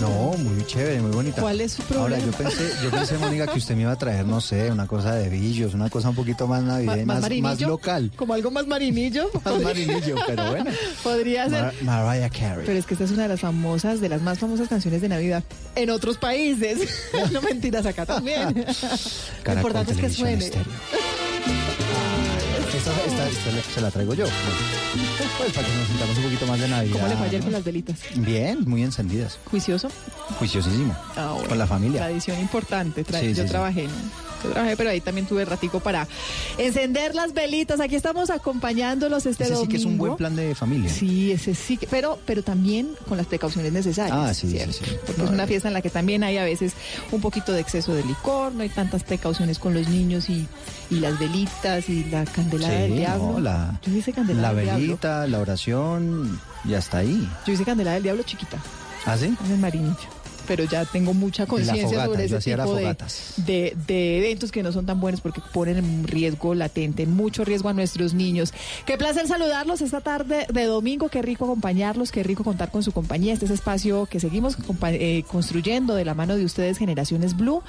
[0.00, 1.40] No, muy chévere, muy bonita.
[1.42, 2.16] ¿Cuál es su problema?
[2.16, 4.86] Ahora, yo pensé, yo pensé, Mónica, que usted me iba a traer, no sé, una
[4.86, 8.12] cosa de billos, una cosa un poquito más navideña, más, local.
[8.16, 9.30] Como algo más marinillo.
[9.44, 10.70] Más marinillo, pero bueno.
[11.02, 11.62] Podría ser.
[11.62, 12.64] Mar- Mariah Carey.
[12.66, 15.08] Pero es que esta es una de las famosas, de las más famosas canciones de
[15.08, 15.42] Navidad
[15.74, 16.88] en otros países.
[17.32, 18.64] no mentiras, acá también.
[19.44, 20.44] Lo importante es que suene.
[20.44, 20.66] Estéreo.
[23.74, 24.24] Se la traigo yo.
[25.38, 26.92] Pues para que nos sintamos un poquito más de Navidad.
[26.96, 27.44] ¿Cómo le fue ayer ¿no?
[27.46, 27.98] con las velitas?
[28.16, 29.38] Bien, muy encendidas.
[29.50, 29.88] ¿Juicioso?
[30.38, 30.96] Juiciosísimo.
[31.16, 31.48] Ah, bueno.
[31.48, 32.00] Con la familia.
[32.02, 33.04] Tradición importante.
[33.04, 33.48] tra- Sí, Yo sí, sí.
[33.48, 33.92] trabajé, ¿no?
[34.42, 36.06] Yo trabajé, pero ahí también tuve ratico para
[36.58, 37.80] encender las velitas.
[37.80, 39.70] Aquí estamos acompañándolos este Ese sí domingo.
[39.70, 40.90] que es un buen plan de familia.
[40.90, 44.16] Sí, ese sí, que- pero, pero también con las precauciones necesarias.
[44.16, 44.72] Ah, sí, sí, ¿cierto?
[44.72, 44.84] sí.
[45.06, 46.72] Porque es una fiesta en la que también hay a veces
[47.10, 50.46] un poquito de exceso de licor, no hay tantas precauciones con los niños y,
[50.90, 53.32] y las velitas y la candelada del Sí, diablo.
[53.32, 54.82] no, la, Yo hice candelada la del diablo.
[54.86, 57.28] velita, la oración, y hasta ahí.
[57.46, 58.58] Yo hice candelada del diablo chiquita,
[59.06, 59.34] ¿Ah, sí?
[59.44, 59.96] en el marinillo.
[60.46, 62.96] Pero ya tengo mucha conciencia sobre ese tipo de,
[63.36, 67.44] de, de eventos que no son tan buenos porque ponen en riesgo latente, en mucho
[67.44, 68.52] riesgo a nuestros niños.
[68.86, 72.92] Qué placer saludarlos esta tarde de domingo, qué rico acompañarlos, qué rico contar con su
[72.92, 77.62] compañía, este es espacio que seguimos eh, construyendo de la mano de ustedes, Generaciones Blue.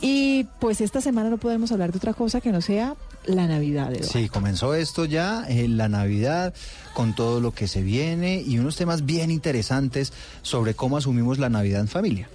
[0.00, 3.92] Y pues esta semana no podemos hablar de otra cosa que no sea la Navidad.
[3.92, 4.08] Eduardo.
[4.08, 6.54] Sí, comenzó esto ya, eh, la Navidad,
[6.94, 11.48] con todo lo que se viene y unos temas bien interesantes sobre cómo asumimos la
[11.48, 12.28] Navidad en familia.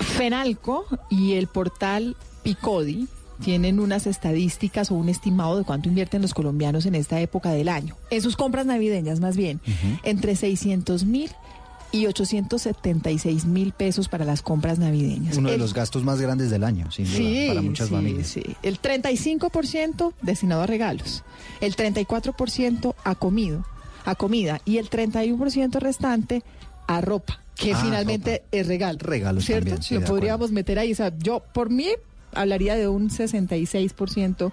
[0.00, 3.08] Fenalco y el portal Picodi
[3.42, 7.68] tienen unas estadísticas o un estimado de cuánto invierten los colombianos en esta época del
[7.68, 7.96] año.
[8.10, 9.60] En sus compras navideñas, más bien,
[10.04, 11.30] entre 600 mil
[11.92, 15.36] y 876 mil pesos para las compras navideñas.
[15.36, 17.94] Uno de El- los gastos más grandes del año, sin duda, Sí, para muchas sí,
[17.94, 18.26] familias.
[18.28, 18.42] sí.
[18.62, 21.22] El 35% destinado a regalos,
[21.60, 23.64] el 34% a comido,
[24.04, 26.42] a comida y el 31% restante
[26.86, 28.98] a ropa, que Ah, finalmente es regalo.
[29.00, 29.66] Regalos ¿cierto?
[29.70, 30.92] también, sí, Lo de podríamos meter ahí.
[30.92, 31.88] O sea, yo por mí
[32.34, 34.52] hablaría de un 66%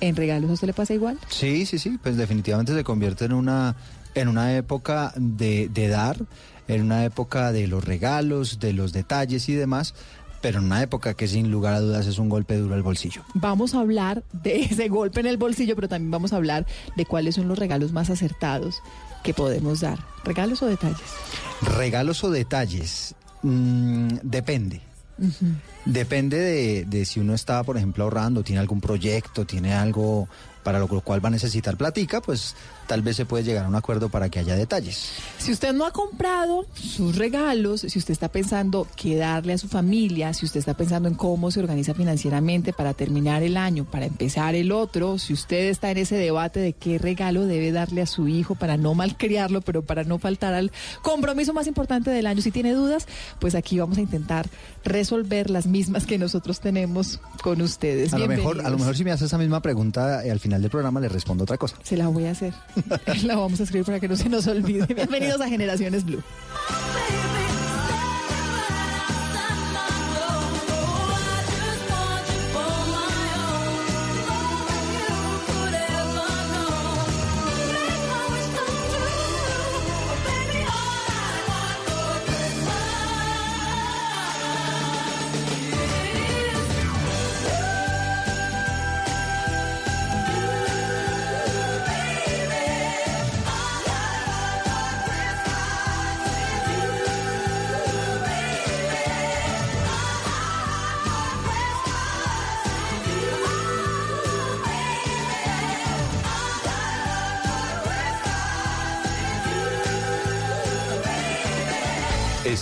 [0.00, 0.50] en regalos.
[0.50, 1.18] ¿A usted le pasa igual?
[1.28, 3.76] Sí, sí, sí, pues definitivamente se convierte en una,
[4.14, 6.16] en una época de, de dar,
[6.68, 9.94] en una época de los regalos, de los detalles y demás,
[10.40, 13.22] pero en una época que sin lugar a dudas es un golpe duro al bolsillo.
[13.34, 17.06] Vamos a hablar de ese golpe en el bolsillo, pero también vamos a hablar de
[17.06, 18.82] cuáles son los regalos más acertados
[19.22, 19.98] que podemos dar.
[20.24, 21.00] ¿Regalos o detalles?
[21.62, 23.14] Regalos o detalles,
[23.46, 24.80] Mm, depende.
[25.84, 30.28] Depende de, de si uno está, por ejemplo, ahorrando, tiene algún proyecto, tiene algo
[30.62, 33.74] para lo cual va a necesitar platica, pues tal vez se puede llegar a un
[33.74, 35.12] acuerdo para que haya detalles.
[35.38, 39.68] Si usted no ha comprado sus regalos, si usted está pensando qué darle a su
[39.68, 44.06] familia, si usted está pensando en cómo se organiza financieramente para terminar el año, para
[44.06, 48.06] empezar el otro, si usted está en ese debate de qué regalo debe darle a
[48.06, 50.72] su hijo para no malcriarlo, pero para no faltar al
[51.02, 53.06] compromiso más importante del año, si tiene dudas,
[53.38, 54.48] pues aquí vamos a intentar
[54.84, 58.14] resolver las mismas que nosotros tenemos con ustedes.
[58.14, 60.62] A lo, mejor, a lo mejor si me hace esa misma pregunta eh, al final
[60.62, 61.76] del programa le respondo otra cosa.
[61.82, 62.54] Se la voy a hacer.
[63.24, 64.86] la vamos a escribir para que no se nos olvide.
[64.86, 66.22] Bienvenidos a Generaciones Blue.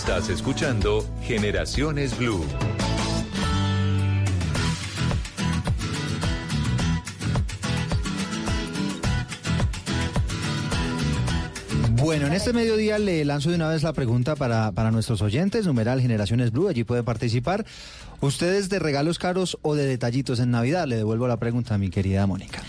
[0.07, 2.45] Estás escuchando Generaciones Blue.
[11.93, 15.65] Bueno, en este mediodía le lanzo de una vez la pregunta para, para nuestros oyentes,
[15.65, 17.65] numeral Generaciones Blue, allí puede participar.
[18.21, 20.85] ¿Ustedes de regalos caros o de detallitos en Navidad?
[20.85, 22.61] Le devuelvo la pregunta a mi querida Mónica.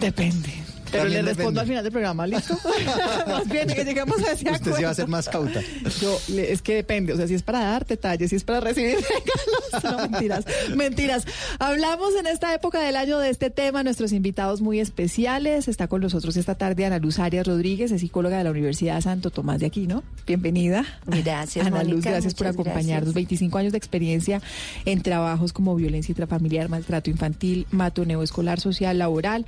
[0.00, 0.57] Depende.
[0.90, 1.60] Pero También le respondo depende.
[1.60, 2.58] al final del programa, ¿listo?
[3.28, 5.08] Más bien que lleguemos a ese Usted sí va a ser acuerdo.
[5.08, 5.60] más cauta.
[6.00, 8.60] Yo, le- es que depende, o sea, si es para dar detalles, si es para
[8.60, 8.96] recibir
[9.72, 11.24] regalos, no mentiras, mentiras.
[11.58, 15.68] Hablamos en esta época del año de este tema, nuestros invitados muy especiales.
[15.68, 19.30] Está con nosotros esta tarde Ana Luz Arias Rodríguez, es psicóloga de la Universidad Santo
[19.30, 20.02] Tomás de Aquino.
[20.26, 20.84] Bienvenida.
[21.06, 23.12] Gracias, Ana Luz, Mónica, gracias por muchas acompañarnos.
[23.14, 23.14] gracias.
[23.14, 24.40] 25 años de experiencia
[24.84, 29.46] en trabajos como violencia intrafamiliar, maltrato infantil, matoneo escolar, social, laboral.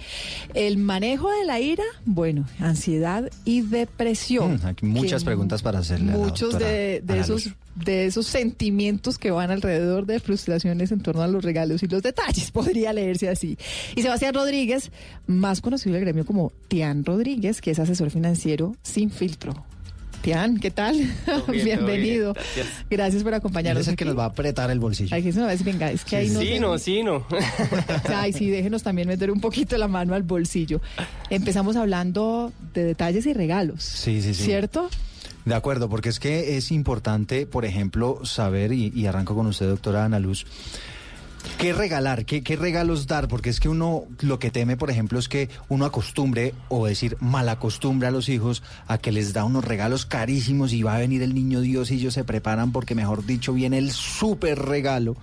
[0.55, 4.61] El manejo de la ira, bueno, ansiedad y depresión.
[4.63, 8.27] Mm, aquí muchas preguntas para hacerle a la Muchos doctora de, de esos de esos
[8.27, 12.93] sentimientos que van alrededor de frustraciones en torno a los regalos y los detalles, podría
[12.93, 13.57] leerse así.
[13.97, 14.91] Y Sebastián Rodríguez,
[15.27, 19.65] más conocido en el gremio como Tian Rodríguez, que es asesor financiero sin filtro.
[20.23, 20.97] Tian, ¿qué tal?
[20.97, 22.35] bien, todo bien, Bienvenido.
[22.35, 22.67] gracias.
[22.91, 23.83] Gracias por acompañarnos.
[23.83, 25.15] es el que nos va a apretar el bolsillo.
[25.15, 26.41] Ay, no es, venga, es que ahí no.
[26.41, 27.27] Sí, se- no, sí, no.
[28.15, 30.81] Ay, sí, déjenos también meter un poquito la mano al bolsillo.
[31.31, 33.83] Empezamos hablando de detalles y regalos.
[33.83, 34.45] Sí, sí, sí.
[34.45, 34.91] ¿Cierto?
[35.47, 39.69] De acuerdo, porque es que es importante, por ejemplo, saber, y, y arranco con usted,
[39.69, 40.45] doctora Ana Luz,
[41.59, 42.25] ¿Qué regalar?
[42.25, 43.29] ¿Qué, ¿Qué regalos dar?
[43.29, 47.17] Porque es que uno lo que teme, por ejemplo, es que uno acostumbre, o decir,
[47.21, 51.23] malacostumbre a los hijos a que les da unos regalos carísimos y va a venir
[51.23, 55.17] el niño Dios y ellos se preparan porque, mejor dicho, viene el súper regalo.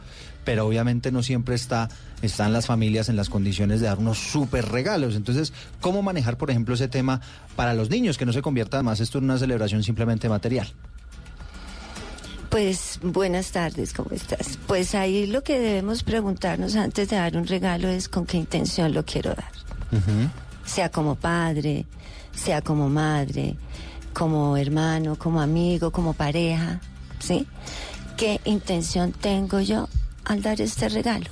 [0.44, 1.89] Pero obviamente no siempre está,
[2.22, 5.16] están las familias en las condiciones de dar unos súper regalos.
[5.16, 7.20] Entonces, ¿cómo manejar, por ejemplo, ese tema
[7.56, 8.18] para los niños?
[8.18, 10.72] Que no se convierta además esto en una celebración simplemente material.
[12.50, 14.58] Pues buenas tardes, ¿cómo estás?
[14.68, 18.93] Pues ahí lo que debemos preguntarnos antes de dar un regalo es con qué intención
[18.93, 19.52] lo quiero dar.
[20.66, 21.86] Sea como padre,
[22.34, 23.56] sea como madre,
[24.14, 26.80] como hermano, como amigo, como pareja,
[27.20, 27.45] ¿sí?
[28.16, 29.89] ¿Qué intención tengo yo
[30.26, 31.28] al dar este regalo?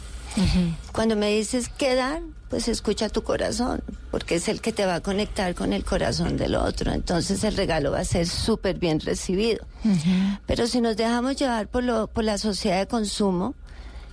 [0.92, 3.82] Cuando me dices qué dar, pues escucha tu corazón,
[4.12, 6.92] porque es el que te va a conectar con el corazón del otro.
[6.92, 9.66] Entonces el regalo va a ser súper bien recibido.
[10.46, 13.56] Pero si nos dejamos llevar por, lo, por la sociedad de consumo,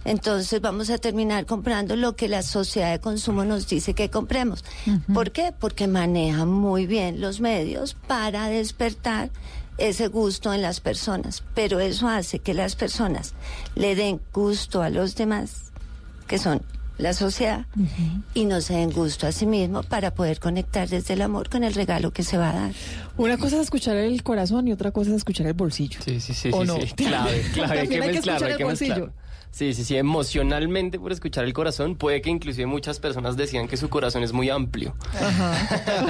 [0.05, 4.65] entonces vamos a terminar comprando lo que la sociedad de consumo nos dice que compremos.
[5.13, 5.53] ¿Por qué?
[5.59, 9.31] Porque maneja muy bien los medios para despertar
[9.79, 11.45] ese gusto en las personas.
[11.55, 13.35] Pero eso hace que las personas
[13.75, 15.73] le den gusto a los demás,
[16.27, 16.63] que son
[17.03, 17.67] la sociedad,
[18.35, 21.65] y no se den gusto a sí mismo para poder conectar desde el amor con
[21.65, 22.73] el regalo que se va a dar.
[23.17, 26.01] Una cosa es escuchar el corazón y otra cosa es escuchar el bolsillo.
[26.05, 26.81] Sí, sí, sí, ¿O sí, no?
[26.81, 26.87] sí.
[26.95, 29.13] Clave, clave, hay que hay que escuchar el bolsillo.
[29.53, 33.77] Sí, sí, sí, emocionalmente por escuchar el corazón, puede que inclusive muchas personas decían que
[33.77, 34.95] su corazón es muy amplio.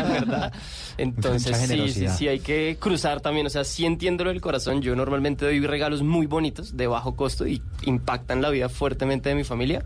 [0.08, 0.52] ¿Verdad?
[0.96, 4.80] Entonces, sí, sí, sí, hay que cruzar también, o sea, sí entiendo lo del corazón,
[4.80, 9.34] yo normalmente doy regalos muy bonitos, de bajo costo y impactan la vida fuertemente de
[9.34, 9.84] mi familia.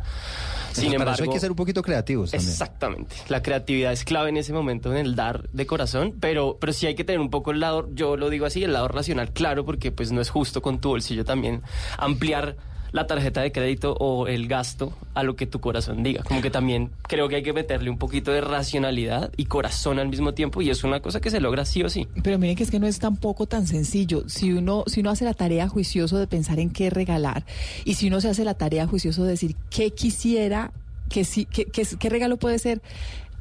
[0.77, 2.51] Sin Para embargo, eso hay que ser un poquito creativos también.
[2.51, 3.17] Exactamente.
[3.29, 6.87] La creatividad es clave en ese momento, en el dar de corazón, pero, pero sí
[6.87, 9.65] hay que tener un poco el lado, yo lo digo así, el lado racional claro,
[9.65, 11.63] porque pues no es justo con tu bolsillo también
[11.99, 12.57] ampliar
[12.93, 16.23] la tarjeta de crédito o el gasto a lo que tu corazón diga.
[16.23, 20.09] Como que también creo que hay que meterle un poquito de racionalidad y corazón al
[20.09, 22.07] mismo tiempo y es una cosa que se logra sí o sí.
[22.23, 24.29] Pero miren que es que no es tampoco tan sencillo.
[24.29, 27.45] Si uno, si uno hace la tarea juicioso de pensar en qué regalar
[27.85, 30.73] y si uno se hace la tarea juicioso de decir qué quisiera,
[31.09, 32.81] que sí, qué, qué- qué regalo puede ser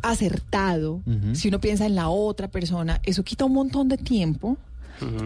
[0.01, 1.01] acertado,
[1.33, 4.57] si uno piensa en la otra persona, eso quita un montón de tiempo.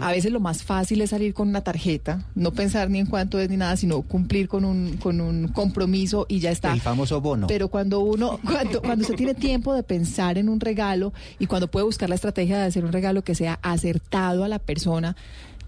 [0.02, 3.40] A veces lo más fácil es salir con una tarjeta, no pensar ni en cuánto
[3.40, 6.74] es ni nada, sino cumplir con un, con un compromiso y ya está.
[6.74, 7.48] El famoso bono.
[7.48, 11.68] Pero cuando uno, cuando, cuando usted tiene tiempo de pensar en un regalo y cuando
[11.70, 15.16] puede buscar la estrategia de hacer un regalo que sea acertado a la persona,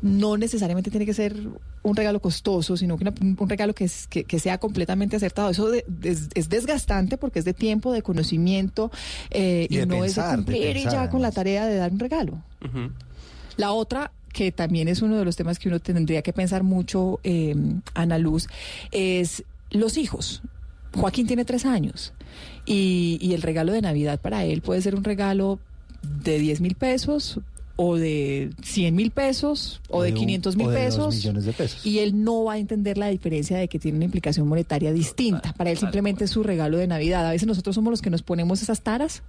[0.02, 1.36] no necesariamente tiene que ser
[1.84, 5.49] un regalo costoso, sino que una- un regalo que, es- que, que sea completamente acertado.
[5.52, 8.89] Eso de- es, es desgastante porque es de tiempo, de conocimiento
[9.30, 11.68] eh, Y y, de no pensar, es de cumplir y pensar, ya con la tarea
[11.68, 12.39] de dar un regalo.
[13.62, 17.20] La otra, que también es uno de los temas que uno tendría que pensar mucho,
[17.24, 17.55] eh,
[17.93, 18.47] Ana Luz,
[18.91, 20.41] es los hijos.
[20.93, 22.14] Joaquín tiene tres años
[22.66, 25.59] y, y el regalo de Navidad para él puede ser un regalo
[26.24, 27.39] de 10 mil pesos
[27.78, 31.16] o de 100 mil pesos o, de, un- 500 mil de pesos.
[31.16, 31.86] millones de pesos.
[31.86, 35.53] Y él no va a entender la diferencia de que tiene una implicación monetaria distinta.
[35.53, 37.26] Para él simplemente es su regalo de Navidad.
[37.26, 39.24] A veces nosotros somos los que nos ponemos esas taras.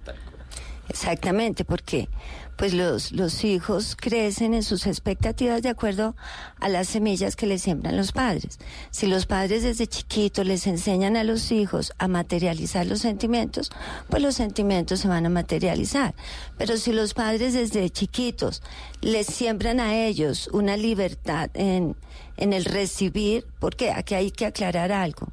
[0.89, 2.09] Exactamente, porque
[2.57, 6.15] pues los, los hijos crecen en sus expectativas de acuerdo
[6.59, 8.59] a las semillas que les siembran los padres.
[8.91, 13.71] Si los padres desde chiquitos les enseñan a los hijos a materializar los sentimientos,
[14.09, 16.13] pues los sentimientos se van a materializar.
[16.57, 18.61] Pero si los padres desde chiquitos
[19.01, 21.95] les siembran a ellos una libertad en,
[22.37, 25.29] en el recibir, porque aquí hay que aclarar algo.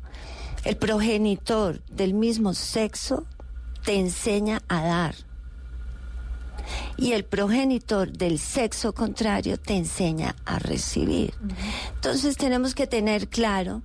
[0.65, 3.27] El progenitor del mismo sexo
[3.85, 5.30] te enseña a dar
[6.97, 11.35] y el progenitor del sexo contrario te enseña a recibir.
[11.95, 13.83] Entonces tenemos que tener claro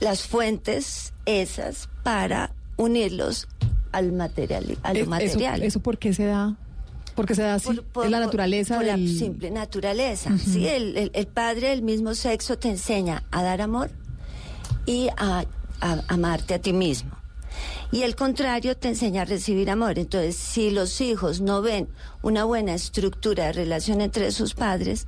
[0.00, 3.46] las fuentes esas para unirlos
[3.92, 5.62] al material, a lo eso, material.
[5.62, 6.56] ¿Eso por qué se da?
[7.14, 7.80] Porque se da así.
[7.92, 10.36] Por- es la naturaleza por la simple naturaleza.
[10.36, 10.66] ¿sí?
[10.66, 13.90] El, el- el padre del mismo sexo te enseña a dar amor
[14.84, 15.44] y a,
[15.80, 17.12] a amarte a ti mismo.
[17.92, 19.98] Y el contrario te enseña a recibir amor.
[19.98, 21.88] Entonces, si los hijos no ven
[22.22, 25.06] una buena estructura de relación entre sus padres,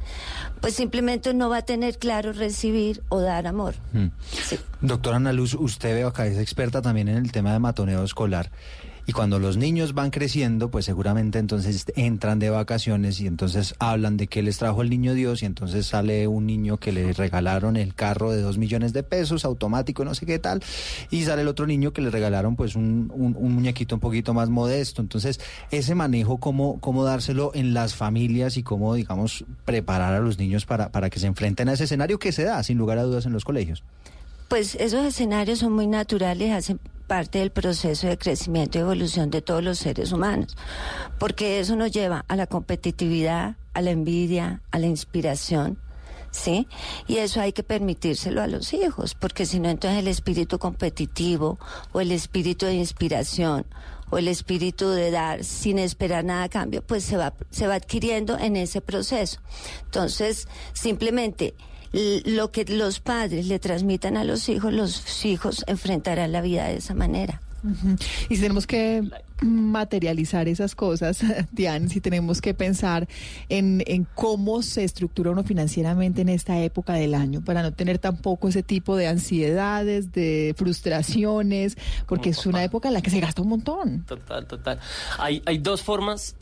[0.61, 3.75] pues simplemente no va a tener claro recibir o dar amor.
[3.93, 4.07] Mm.
[4.81, 8.51] Doctora Ana Luz, usted veo acá es experta también en el tema de matoneo escolar.
[9.09, 14.17] Y cuando los niños van creciendo, pues seguramente entonces entran de vacaciones y entonces hablan
[14.17, 17.77] de que les trajo el niño Dios y entonces sale un niño que le regalaron
[17.77, 20.61] el carro de dos millones de pesos, automático, no sé qué tal,
[21.11, 24.49] y sale el otro niño que le regalaron pues un, un- muñequito un poquito más
[24.49, 25.03] modesto.
[25.03, 25.39] Entonces,
[25.71, 30.67] ese manejo, cómo, cómo dárselo en las familias y cómo, digamos, preparar a los niños
[30.67, 33.25] para, para que se enfrenten a ese escenario que se da, sin lugar a dudas,
[33.25, 33.85] en los colegios.
[34.49, 39.43] Pues esos escenarios son muy naturales, hacen parte del proceso de crecimiento y evolución de
[39.43, 40.57] todos los seres humanos,
[41.19, 45.79] porque eso nos lleva a la competitividad, a la envidia, a la inspiración,
[46.31, 46.69] ¿sí?
[47.07, 51.59] Y eso hay que permitírselo a los hijos, porque si no, entonces el espíritu competitivo
[51.93, 53.67] o el espíritu de inspiración
[54.11, 57.75] o el espíritu de dar sin esperar nada a cambio, pues se va, se va
[57.75, 59.41] adquiriendo en ese proceso.
[59.85, 61.55] Entonces, simplemente
[62.25, 66.77] lo que los padres le transmitan a los hijos, los hijos enfrentarán la vida de
[66.77, 67.41] esa manera.
[68.29, 69.03] Y si tenemos que
[69.43, 71.21] materializar esas cosas,
[71.53, 73.09] Diane, si tenemos que pensar
[73.49, 77.99] en, en cómo se estructura uno financieramente en esta época del año, para no tener
[77.99, 81.77] tampoco ese tipo de ansiedades, de frustraciones,
[82.07, 84.05] porque es una época en la que se gasta un montón.
[84.07, 84.79] Total, total.
[85.19, 86.37] Hay, hay dos formas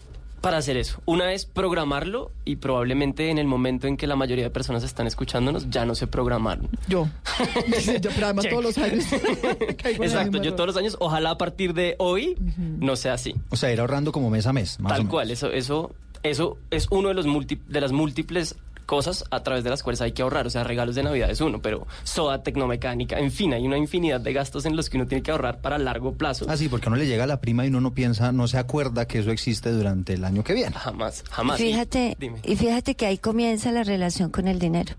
[0.44, 1.00] para hacer eso.
[1.06, 5.06] Una es programarlo y probablemente en el momento en que la mayoría de personas están
[5.06, 6.68] escuchándonos ya no se programaron.
[6.88, 7.08] Yo.
[8.00, 8.52] Yo, pero además Check.
[8.52, 9.04] todos los años.
[9.84, 13.34] Exacto, yo todos los años, ojalá a partir de hoy no sea así.
[13.50, 15.10] O sea, ir ahorrando como mes a mes, más o Tal menos.
[15.10, 18.56] cual, eso, eso, eso es uno de los multi- de las múltiples
[18.86, 20.46] cosas a través de las cuales hay que ahorrar.
[20.46, 24.20] O sea, regalos de Navidad es uno, pero soda, tecnomecánica, en fin, hay una infinidad
[24.20, 26.46] de gastos en los que uno tiene que ahorrar para largo plazo.
[26.48, 28.58] Ah, sí, porque uno le llega a la prima y uno no piensa, no se
[28.58, 30.76] acuerda que eso existe durante el año que viene.
[30.76, 31.58] Jamás, jamás.
[31.58, 32.40] Fíjate, Dime.
[32.44, 34.94] y fíjate que ahí comienza la relación con el dinero.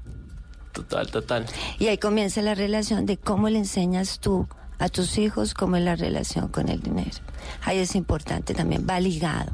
[0.71, 1.45] Total, total.
[1.79, 5.83] Y ahí comienza la relación de cómo le enseñas tú a tus hijos cómo es
[5.83, 7.17] la relación con el dinero.
[7.63, 9.53] Ahí es importante también, va ligado.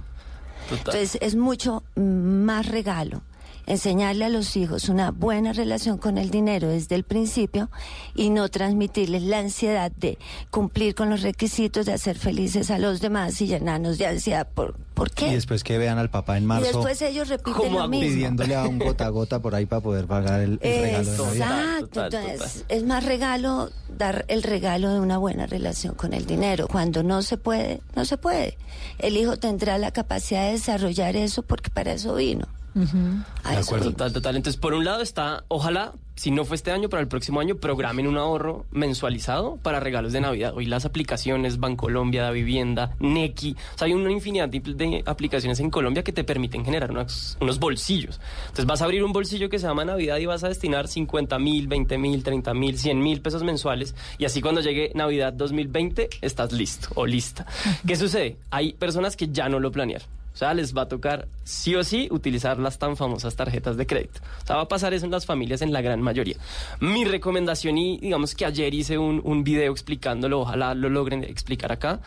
[0.70, 0.96] Total.
[0.96, 3.22] Entonces es mucho más regalo
[3.66, 7.70] enseñarle a los hijos una buena relación con el dinero desde el principio
[8.16, 10.18] y no transmitirles la ansiedad de
[10.50, 14.48] cumplir con los requisitos de hacer felices a los demás y llenarnos de ansiedad.
[14.54, 15.32] ¿Por, ¿por Y qué?
[15.34, 18.08] después que vean al papá en Y marzo después ellos repiten lo mismo.
[18.10, 21.38] pidiéndole a un gota a gota por ahí para poder pagar el, el regalo de.
[21.38, 26.68] Exacto, entonces es más regalo dar el regalo de una buena relación con el dinero.
[26.68, 28.58] Cuando no se puede, no se puede.
[29.00, 32.48] El hijo tendrá la capacidad de desarrollar eso porque para eso vino.
[32.74, 34.36] De acuerdo, total, total.
[34.38, 37.56] Entonces, por un lado está, ojalá, si no fue este año, para el próximo año,
[37.56, 40.54] programen un ahorro mensualizado para regalos de Navidad.
[40.56, 45.60] Hoy las aplicaciones, Bancolombia, Da Vivienda, Nequi, o sea, hay una infinidad de, de aplicaciones
[45.60, 48.22] en Colombia que te permiten generar unos, unos bolsillos.
[48.44, 51.40] Entonces, vas a abrir un bolsillo que se llama Navidad y vas a destinar 50
[51.40, 53.96] mil, 20 mil, 30 mil, 100 mil pesos mensuales.
[54.18, 57.46] Y así cuando llegue Navidad 2020, estás listo o lista.
[57.86, 58.38] ¿Qué sucede?
[58.50, 60.21] Hay personas que ya no lo planearon.
[60.34, 63.86] O sea, les va a tocar sí o sí utilizar las tan famosas tarjetas de
[63.86, 64.22] crédito.
[64.44, 66.38] O sea, va a pasar eso en las familias en la gran mayoría.
[66.80, 72.00] Mi recomendación, y digamos que ayer hice un, video explicándolo, ojalá lo logren explicar acá,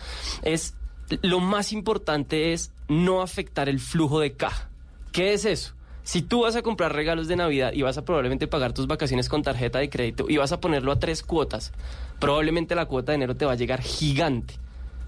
[0.43, 0.75] es
[1.23, 4.71] lo más importante es no afectar el flujo de caja.
[5.13, 5.75] ¿Qué es eso?
[6.03, 9.29] Si tú vas a comprar regalos de Navidad y vas a probablemente pagar tus vacaciones
[9.29, 11.73] con tarjeta de crédito y vas a ponerlo a tres cuotas,
[12.21, 14.55] probablemente la cuota de enero te va a llegar gigante.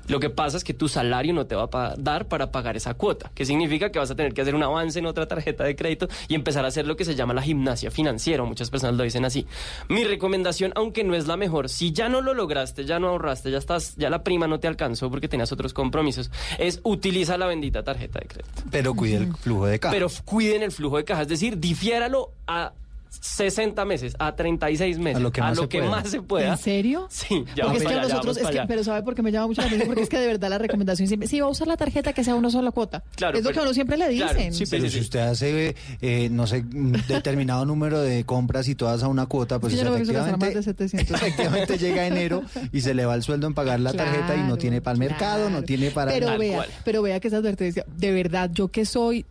[0.08, 2.94] Lo que pasa es que tu salario no te va a dar para pagar esa
[2.94, 5.76] cuota, que significa que vas a tener que hacer un avance en otra tarjeta de
[5.76, 9.04] crédito y empezar a hacer lo que se llama la gimnasia financiera, muchas personas lo
[9.04, 9.46] dicen así.
[9.88, 13.50] Mi recomendación, aunque no es la mejor, si ya no lo lograste, ya no ahorraste,
[13.50, 17.46] ya estás, ya la prima no te alcanzó porque tenías otros compromisos, es utiliza la
[17.46, 18.62] bendita tarjeta de crédito.
[18.70, 19.92] Pero cuide el flujo de caja.
[19.92, 22.72] Pero cuiden el flujo de caja, es decir, difiéralo a
[23.20, 25.90] 60 meses, a 36 meses, A lo que más se pueda.
[25.90, 26.52] más se pueda.
[26.52, 27.06] ¿En serio?
[27.10, 28.66] Sí, ya Porque vamos es que allá, ya nosotros, vamos es que, allá.
[28.68, 29.88] pero ¿sabe por qué me llama mucho la atención?
[29.88, 32.24] Porque es que de verdad la recomendación siempre, si va a usar la tarjeta que
[32.24, 33.02] sea una sola cuota.
[33.16, 34.52] Claro, es lo pero- que a uno siempre le claro, dicen.
[34.54, 39.02] sí, Pero si usted hace, eh, no sé, un determinado número de compras y todas
[39.02, 41.10] a una cuota, pues yo no efectivamente, de 700.
[41.22, 42.42] efectivamente llega enero
[42.72, 44.92] y se le va el sueldo en pagar la tarjeta y no Claro, tiene para
[44.94, 46.12] el mercado, no tiene para...
[46.12, 49.24] Pero vea, pero vea que esa advertencia, de verdad, yo que soy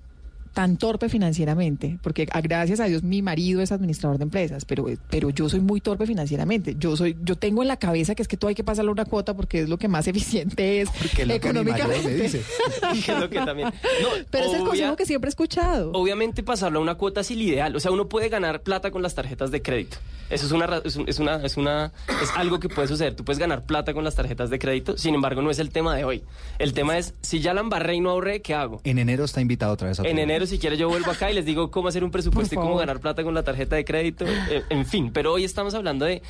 [0.55, 4.87] tan torpe financieramente, porque a- gracias a Dios mi marido es administrador de empresas, pero,
[5.09, 6.75] pero yo soy muy torpe financieramente.
[6.79, 9.03] Yo soy, yo tengo en la cabeza que es que todo hay que pasarle una
[9.05, 12.41] cuota porque es lo que más eficiente es es lo que mi me dice.
[13.05, 13.67] Que es lo que también.
[14.01, 15.91] No, Pero es el consejo que siempre he escuchado.
[15.91, 17.75] Obviamente pasarlo a una cuota es el ideal.
[17.75, 19.97] O sea, uno puede ganar plata con las tarjetas de crédito.
[20.29, 21.91] Eso es una, ra- es, un- es una, es una,
[22.23, 23.13] es algo que puede suceder.
[23.15, 24.97] Tú puedes ganar plata con las tarjetas de crédito.
[24.97, 26.23] Sin embargo, no es el tema de hoy.
[26.57, 28.79] El tema es si ya la embarré y no ahorré, ¿qué hago?
[28.85, 30.21] En enero está invitado otra vez a En otro.
[30.45, 32.77] Enero, si quieres, yo vuelvo acá y les digo cómo hacer un presupuesto y cómo
[32.77, 34.25] ganar plata con la tarjeta de crédito.
[34.25, 36.21] eh, en fin, pero hoy estamos hablando de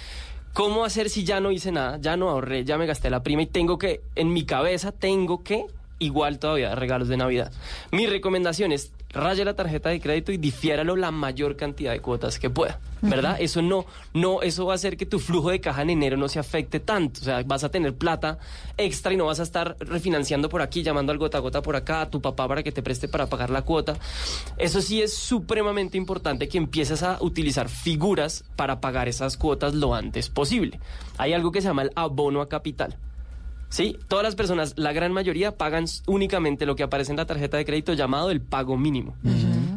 [0.54, 1.98] ¿Cómo hacer si ya no hice nada?
[2.00, 5.44] Ya no ahorré, ya me gasté la prima y tengo que, en mi cabeza, tengo
[5.44, 5.66] que
[6.00, 7.52] igual todavía regalos de Navidad.
[7.92, 12.38] Mi recomendación es raya la tarjeta de crédito y difiéralo la mayor cantidad de cuotas
[12.38, 13.38] que pueda, ¿verdad?
[13.40, 16.28] Eso no, no, eso va a hacer que tu flujo de caja en enero no
[16.28, 17.22] se afecte tanto.
[17.22, 18.38] O sea, vas a tener plata
[18.78, 21.76] extra y no vas a estar refinanciando por aquí, llamando al gota a gota por
[21.76, 23.96] acá, a tu papá para que te preste para pagar la cuota.
[24.58, 29.96] Eso sí es supremamente importante que empieces a utilizar figuras para pagar esas cuotas lo
[29.96, 30.80] antes posible.
[31.18, 32.98] Hay algo que se llama el abono a capital.
[33.70, 37.58] Sí, todas las personas, la gran mayoría, pagan únicamente lo que aparece en la tarjeta
[37.58, 39.16] de crédito llamado el pago mínimo.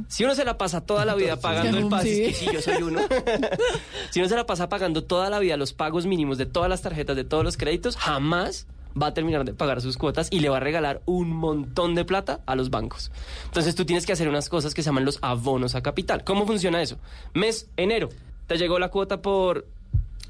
[0.09, 2.33] Si uno se la pasa toda la vida pagando el pago, Sí.
[2.33, 3.01] sí, yo soy uno.
[4.11, 6.81] si uno se la pasa pagando toda la vida los pagos mínimos de todas las
[6.83, 8.67] tarjetas, de todos los créditos, jamás
[9.01, 12.05] va a terminar de pagar sus cuotas y le va a regalar un montón de
[12.05, 13.11] plata a los bancos.
[13.45, 16.25] Entonces tú tienes que hacer unas cosas que se llaman los abonos a capital.
[16.25, 16.99] ¿Cómo funciona eso?
[17.35, 18.09] Mes, enero,
[18.47, 19.67] te llegó la cuota por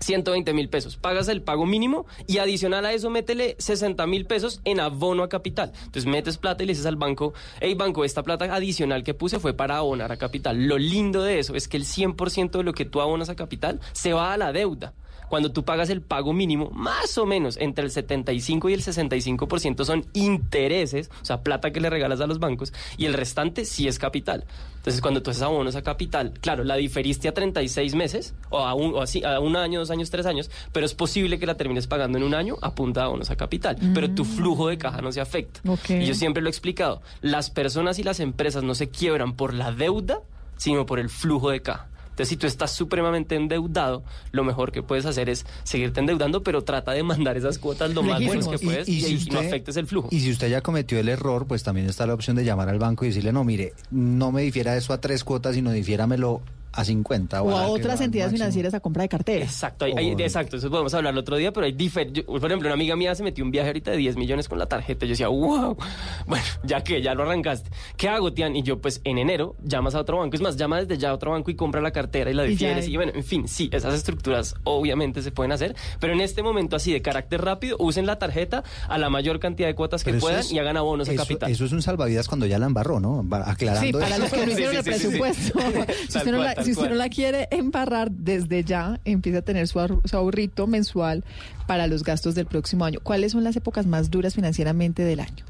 [0.00, 0.96] 120 mil pesos.
[0.96, 5.28] Pagas el pago mínimo y adicional a eso métele 60 mil pesos en abono a
[5.28, 5.72] capital.
[5.84, 9.38] Entonces metes plata y le dices al banco, hey banco, esta plata adicional que puse
[9.38, 10.66] fue para abonar a capital.
[10.66, 13.80] Lo lindo de eso es que el 100% de lo que tú abonas a capital
[13.92, 14.94] se va a la deuda.
[15.28, 19.84] Cuando tú pagas el pago mínimo, más o menos entre el 75 y el 65%
[19.84, 23.88] son intereses, o sea, plata que le regalas a los bancos, y el restante sí
[23.88, 24.44] es capital.
[24.76, 28.74] Entonces, cuando tú haces abonos a capital, claro, la diferiste a 36 meses, o a
[28.74, 31.56] un, o así, a un año, dos años, tres años, pero es posible que la
[31.56, 33.76] termines pagando en un año a punta de abonos a capital.
[33.92, 35.60] Pero tu flujo de caja no se afecta.
[35.88, 39.52] Y yo siempre lo he explicado, las personas y las empresas no se quiebran por
[39.52, 40.20] la deuda,
[40.56, 41.88] sino por el flujo de caja.
[42.18, 44.02] Entonces, si tú estás supremamente endeudado,
[44.32, 48.02] lo mejor que puedes hacer es seguirte endeudando, pero trata de mandar esas cuotas lo
[48.02, 50.08] más buenas que Y- puedes y y, si usted- no afectes el flujo.
[50.10, 52.80] Y si usted ya cometió el error, pues también está la opción de llamar al
[52.80, 56.42] banco y decirle, no, mire, no me difiera eso a tres cuotas, sino difiéramelo
[56.80, 57.42] a 50.
[57.42, 59.44] O a otras entidades financieras a compra de cartera.
[59.44, 62.24] Exacto, hay- hay- exacto, eso podemos hablar el otro día, pero hay diferentes.
[62.24, 64.66] Por ejemplo, una amiga mía se metió un viaje ahorita de 10 millones con la
[64.66, 65.06] tarjeta.
[65.06, 65.76] Yo decía, wow,
[66.26, 67.70] bueno, ya que ya lo arrancaste.
[67.96, 68.54] ¿Qué hago, Tian?
[68.56, 70.36] Y yo, pues en enero llamas a otro banco.
[70.36, 72.86] Es más, llama desde ya a otro banco y compra la cartera y la difieres.
[72.88, 76.76] Y, bueno, en fin, sí, esas estructuras obviamente se pueden hacer, pero en este momento,
[76.76, 80.40] así de carácter rápido, usen la tarjeta a la mayor cantidad de cuotas que puedan
[80.40, 81.50] es- y hagan abonos a capital.
[81.50, 83.26] Eso es un salvavidas cuando ya la embarró, ¿no?
[83.44, 83.80] Aclarando.
[83.86, 85.18] Sí, para los que no hicieron sí, el sí, sí, sí.
[85.18, 85.58] presupuesto.
[86.08, 89.68] si usted, no la, si usted no la quiere embarrar desde ya, empieza a tener
[89.68, 91.24] su, ahor- su ahorrito mensual
[91.66, 93.00] para los gastos del próximo año.
[93.02, 95.44] ¿Cuáles son las épocas más duras financieramente del año?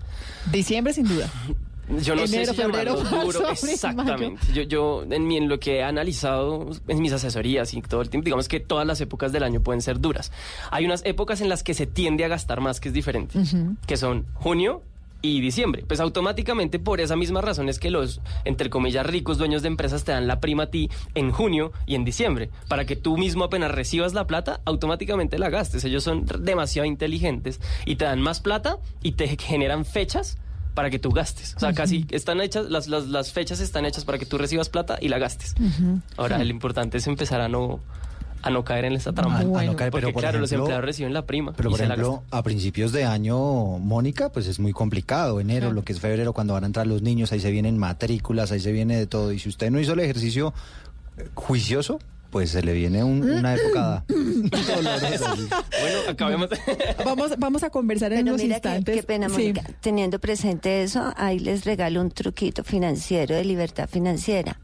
[0.53, 1.31] Diciembre, sin duda.
[2.03, 3.11] Yo no Enero, sé si febrero, duro.
[3.11, 4.41] marzo, Exactamente.
[4.53, 8.11] Yo, yo en, mi, en lo que he analizado en mis asesorías y todo el
[8.11, 10.31] tiempo, digamos que todas las épocas del año pueden ser duras.
[10.71, 13.39] Hay unas épocas en las que se tiende a gastar más, que es diferente,
[13.87, 14.83] que son junio
[15.23, 15.85] y diciembre.
[15.87, 20.05] Pues automáticamente por esa misma razón es que los, entre comillas, ricos dueños de empresas
[20.05, 23.45] te dan la prima a ti en junio y en diciembre, para que tú mismo
[23.45, 25.85] apenas recibas la plata, automáticamente la gastes.
[25.85, 30.39] Ellos son demasiado inteligentes y te dan más plata y te generan fechas
[30.75, 31.57] para que tú gastes.
[31.57, 34.69] O sea, casi están hechas, las, las, las fechas están hechas para que tú recibas
[34.69, 35.57] plata y la gastes.
[36.17, 37.81] Ahora, lo importante es empezar a no,
[38.43, 39.39] a no caer en esa trampa.
[39.39, 41.81] A- a no caer, Porque, pero, por claro, los empleados reciben la prima Pero por
[41.81, 43.37] ejemplo, a principios de año,
[43.79, 45.41] Mónica, pues es muy complicado.
[45.41, 48.53] Enero, lo que es febrero, cuando van a entrar los niños, ahí se vienen matrículas,
[48.53, 49.33] ahí se viene de todo.
[49.33, 50.55] Y si usted no hizo el ejercicio
[51.19, 51.99] eh, juicioso,
[52.31, 55.35] pues se le viene un- una época dolorosa.
[55.35, 56.49] Bueno, acabemos.
[57.05, 58.97] Vamos, vamos a conversar en Pero unos mira que- instantes.
[58.97, 59.33] Qué pena, Sí.
[59.35, 59.63] Mónica.
[59.81, 64.59] Teniendo presente eso, ahí les regalo un truquito financiero de libertad financiera.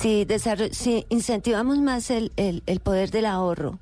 [0.00, 0.26] Si,
[0.72, 3.78] si incentivamos más el, el- el poder del ahorro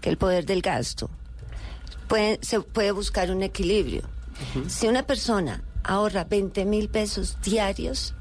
[0.00, 1.10] que el poder del gasto,
[2.08, 4.02] puede- se puede buscar un equilibrio.
[4.68, 8.14] Si una persona ahorra 20 mil pesos diarios,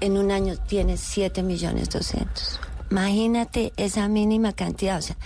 [0.00, 2.60] en un año tiene 7 millones 200.
[2.90, 4.98] Imagínate esa mínima cantidad.
[4.98, 5.16] O sea,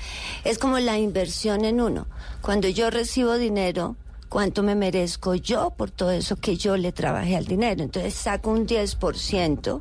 [0.45, 2.07] es como la inversión en uno.
[2.43, 3.97] Cuando yo recibo dinero,
[4.35, 7.85] ¿cuánto me merezco yo por todo eso que yo le trabajé al dinero?
[7.85, 9.81] Entonces saco un 10%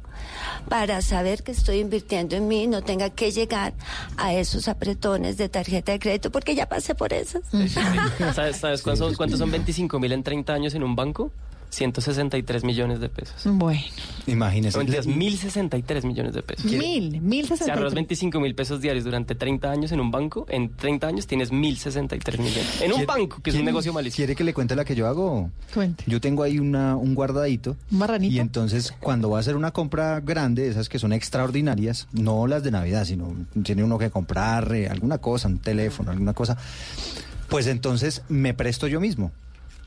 [0.70, 3.74] para saber que estoy invirtiendo en mí y no tenga que llegar
[4.16, 7.40] a esos apretones de tarjeta de crédito, porque ya pasé por eso.
[8.36, 11.32] ¿Sabes, sabes cuántos, son, cuántos son 25 mil en 30 años en un banco?
[11.74, 13.36] 163 millones de pesos.
[13.46, 13.82] Bueno,
[14.28, 14.78] Imagínese.
[14.78, 16.66] Mentiras, 1063 millones de pesos.
[16.72, 17.96] mil, mil Si ahorras sesenta.
[17.96, 22.40] 25 mil pesos diarios durante 30 años en un banco, en 30 años tienes 1063
[22.40, 22.82] millones.
[22.82, 24.16] En un ¿Quiere- banco, que es un negocio malísimo.
[24.18, 25.50] ¿Quiere que le cuente la que yo hago?
[25.74, 26.04] Cuente.
[26.08, 27.76] Yo tengo ahí una, un guardadito.
[27.92, 28.34] ¿Un marranito?
[28.34, 32.64] Y entonces, cuando va a hacer una compra grande, esas que son extraordinarias, no las
[32.64, 36.58] de Navidad, sino tiene uno que comprar eh, alguna cosa, un teléfono, alguna cosa,
[37.50, 39.32] pues entonces me presto yo mismo.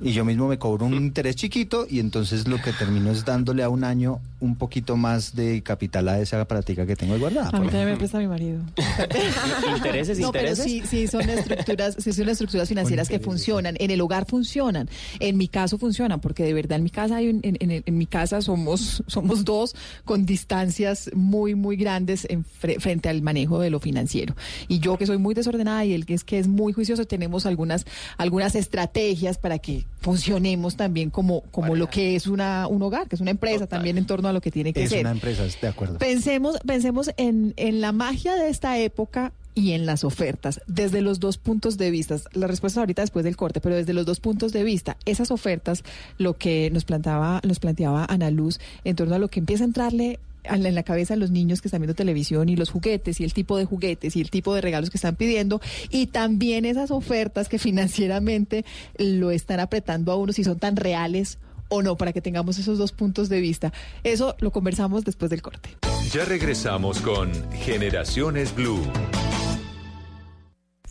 [0.00, 3.62] Y yo mismo me cobro un interés chiquito y entonces lo que termino es dándole
[3.62, 7.48] a un año un poquito más de capital a esa práctica que tengo guardada.
[7.52, 8.60] A mí también me presta mi marido.
[9.76, 10.64] ¿Intereses, No, pero intereses?
[10.64, 13.76] sí, sí son estructuras, sí son estructuras financieras que funcionan.
[13.78, 14.88] En el hogar funcionan.
[15.20, 17.98] En mi caso funcionan, porque de verdad en mi casa hay un- en, en- en
[17.98, 19.74] mi casa somos, somos dos
[20.04, 24.36] con distancias muy, muy grandes en fre- frente al manejo de lo financiero.
[24.68, 27.46] Y yo que soy muy desordenada y él que es que es muy juicioso, tenemos
[27.46, 27.86] algunas,
[28.18, 33.16] algunas estrategias para que funcionemos también como, como lo que es una, un hogar, que
[33.16, 35.00] es una empresa también en torno a lo que tiene que Es ser.
[35.00, 35.98] una empresa, de acuerdo.
[35.98, 41.18] Pensemos, pensemos en, en la magia de esta época y en las ofertas, desde los
[41.18, 42.18] dos puntos de vista.
[42.34, 45.82] La respuesta ahorita después del corte, pero desde los dos puntos de vista, esas ofertas,
[46.18, 49.66] lo que nos planteaba, nos planteaba Ana Luz en torno a lo que empieza a
[49.66, 50.18] entrarle
[50.48, 53.32] en la cabeza a los niños que están viendo televisión y los juguetes y el
[53.32, 57.48] tipo de juguetes y el tipo de regalos que están pidiendo y también esas ofertas
[57.48, 58.64] que financieramente
[58.98, 61.38] lo están apretando a uno si son tan reales
[61.68, 63.72] o no, para que tengamos esos dos puntos de vista.
[64.04, 65.70] Eso lo conversamos después del corte.
[66.12, 68.80] Ya regresamos con Generaciones Blue.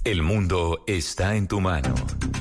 [0.03, 1.95] El mundo está en tu mano.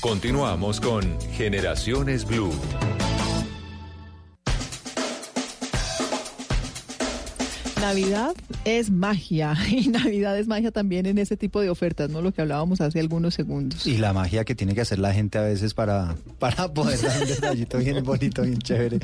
[0.00, 2.52] Continuamos con Generaciones Blue.
[7.80, 12.20] Navidad es magia y Navidad es magia también en ese tipo de ofertas, ¿no?
[12.20, 13.86] Lo que hablábamos hace algunos segundos.
[13.86, 17.22] Y la magia que tiene que hacer la gente a veces para, para poder dar
[17.22, 19.00] un detallito bien bonito, bien chévere.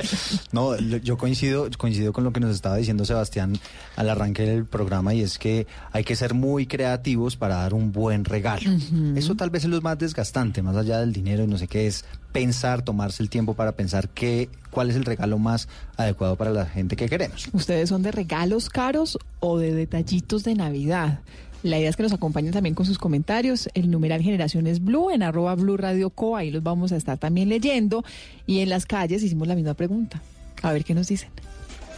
[0.52, 3.58] No, yo coincido, coincido con lo que nos estaba diciendo Sebastián
[3.96, 7.92] al arranque del programa y es que hay que ser muy creativos para dar un
[7.92, 8.70] buen regalo.
[9.14, 11.86] Eso tal vez es lo más desgastante, más allá del dinero y no sé qué
[11.86, 12.04] es
[12.36, 16.66] pensar, tomarse el tiempo para pensar qué, cuál es el regalo más adecuado para la
[16.66, 17.48] gente que queremos.
[17.54, 21.20] ¿Ustedes son de regalos caros o de detallitos de Navidad?
[21.62, 23.70] La idea es que nos acompañen también con sus comentarios.
[23.72, 26.36] El numeral Generaciones Blue en arroba Blue Radio Co.
[26.36, 28.04] Ahí los vamos a estar también leyendo.
[28.46, 30.20] Y en las calles hicimos la misma pregunta.
[30.62, 31.30] A ver qué nos dicen.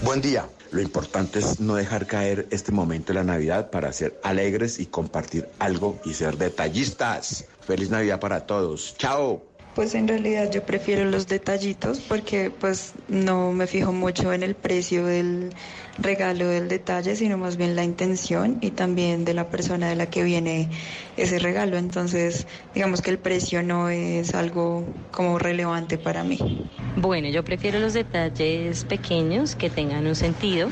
[0.03, 0.49] Buen día.
[0.70, 4.86] Lo importante es no dejar caer este momento de la Navidad para ser alegres y
[4.86, 7.47] compartir algo y ser detallistas.
[7.66, 8.95] Feliz Navidad para todos.
[8.99, 9.43] Chao.
[9.78, 14.56] Pues en realidad yo prefiero los detallitos porque pues no me fijo mucho en el
[14.56, 15.54] precio del
[16.02, 20.06] regalo del detalle, sino más bien la intención y también de la persona de la
[20.06, 20.68] que viene
[21.16, 21.76] ese regalo.
[21.76, 26.68] Entonces, digamos que el precio no es algo como relevante para mí.
[26.96, 30.70] Bueno, yo prefiero los detalles pequeños que tengan un sentido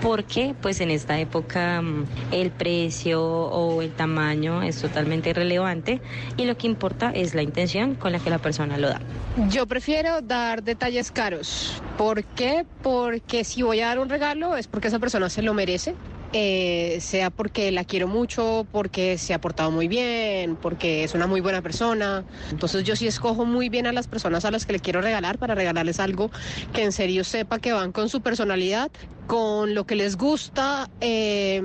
[0.00, 6.00] porque pues en esta época mm, el precio o el tamaño es totalmente irrelevante
[6.36, 9.00] y lo que importa es la intención con la que la persona lo da.
[9.48, 11.82] Yo prefiero dar detalles caros.
[11.96, 12.64] ¿Por qué?
[12.82, 15.94] Porque si voy a dar un regalo es porque esa persona se lo merece.
[16.32, 21.26] Eh, sea porque la quiero mucho, porque se ha portado muy bien, porque es una
[21.26, 22.24] muy buena persona.
[22.50, 25.38] Entonces yo sí escojo muy bien a las personas a las que le quiero regalar
[25.38, 26.30] para regalarles algo
[26.72, 28.90] que en serio sepa que van con su personalidad,
[29.26, 31.62] con lo que les gusta eh,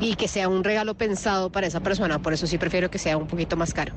[0.00, 2.20] y que sea un regalo pensado para esa persona.
[2.20, 3.94] Por eso sí prefiero que sea un poquito más caro.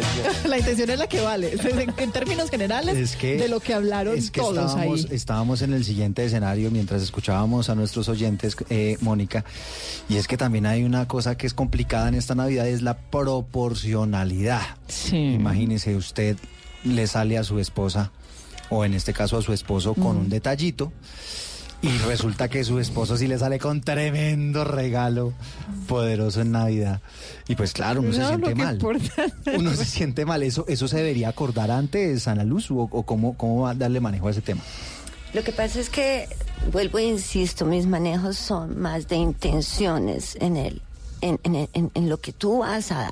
[0.00, 0.34] Intención.
[0.50, 1.52] la intención es la que vale.
[1.52, 5.08] En, en términos generales, Es que- de lo que hablaron Es que todos estábamos, ahí.
[5.16, 9.44] estábamos en el siguiente escenario mientras escuchábamos a nuestros oyentes, eh, Mónica,
[10.08, 12.96] y es que también hay una cosa que es complicada en esta Navidad, es la
[12.98, 14.62] proporcionalidad.
[15.12, 16.36] Imagínese, usted
[16.84, 18.10] le sale a su esposa,
[18.70, 20.20] o en este caso a su esposo, con Mm.
[20.20, 20.92] un detallito,
[21.80, 25.32] y resulta que su esposo sí le sale con tremendo regalo
[25.86, 27.00] poderoso en Navidad.
[27.46, 28.74] Y pues claro, uno se No, siente mal.
[28.74, 29.26] importa.
[29.56, 30.42] Uno se siente mal.
[30.42, 32.70] ¿Eso, eso se debería acordar antes, Ana Luz?
[32.70, 34.60] ¿O, o cómo, cómo va a darle manejo a ese tema?
[35.34, 36.26] Lo que pasa es que,
[36.72, 40.82] vuelvo e insisto, mis manejos son más de intenciones en, el,
[41.20, 43.10] en, en- en- en lo que tú vas a dar.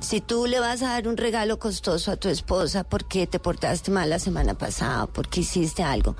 [0.00, 3.90] Si tú le vas a dar un regalo costoso a tu esposa porque te portaste
[3.90, 6.16] mal la semana pasada, porque hiciste algo,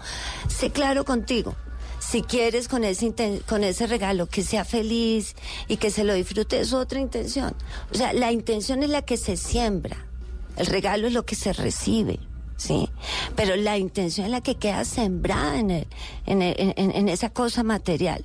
[0.48, 1.54] sé claro contigo.
[2.00, 3.12] Si quieres con ese,
[3.48, 5.34] con ese regalo que sea feliz
[5.68, 7.54] y que se lo disfrute, es otra intención.
[7.92, 10.06] O sea, la intención es la que se siembra,
[10.56, 12.18] el regalo es lo que se recibe.
[12.56, 12.88] ¿sí?
[13.36, 15.86] Pero la intención es la que queda sembrada en-
[16.26, 18.24] en esa cosa material,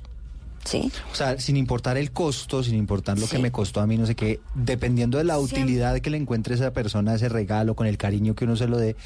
[0.64, 0.90] ¿sí?
[1.12, 4.06] O sea, sin importar el costo, sin importar lo que me costó a mí, no
[4.06, 5.62] sé qué, dependiendo de la Siempre.
[5.62, 8.78] utilidad que le encuentre esa persona, ese regalo, con el cariño que uno se lo
[8.78, 8.96] dé,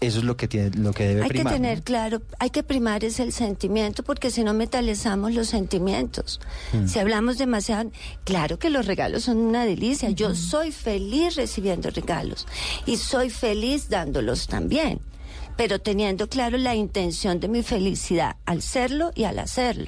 [0.00, 1.52] eso es lo que tiene, lo que debe Hay primar.
[1.54, 1.64] que ¿no?
[1.64, 6.40] tener claro, hay que primar es el sentimiento porque si no metalizamos los sentimientos.
[6.72, 6.88] Mm.
[6.88, 7.90] Si hablamos demasiado,
[8.24, 10.10] claro que los regalos son una delicia.
[10.10, 12.48] Yo soy feliz recibiendo regalos
[12.84, 14.98] y soy feliz dándolos también,
[15.56, 19.86] pero teniendo claro la intención de mi felicidad al serlo y al hacerlo.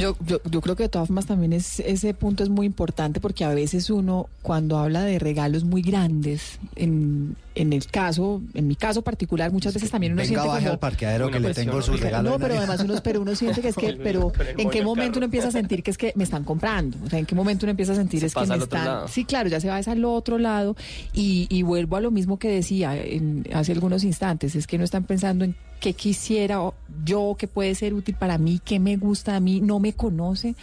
[0.00, 3.20] Yo, yo, yo creo que de todas formas también es, ese punto es muy importante
[3.20, 8.66] porque a veces uno cuando habla de regalos muy grandes, en, en el caso, en
[8.66, 10.72] mi caso particular, muchas veces también uno Venga, siente baje como...
[10.72, 12.30] al parqueadero que le tengo su regalo.
[12.30, 15.26] No, pero además uno, pero uno siente que es que, pero ¿en qué momento uno
[15.26, 16.96] empieza a sentir que es que me están comprando?
[17.04, 19.08] O sea, ¿en qué momento uno empieza a sentir Se es que me están...
[19.08, 20.76] Sí, claro, ya se va es al otro lado.
[21.12, 24.84] Y, y vuelvo a lo mismo que decía en- hace algunos instantes, es que no
[24.84, 26.60] están pensando en qué quisiera
[27.04, 30.54] yo, que puede ser útil para mí, qué me gusta a mí, no me conoce,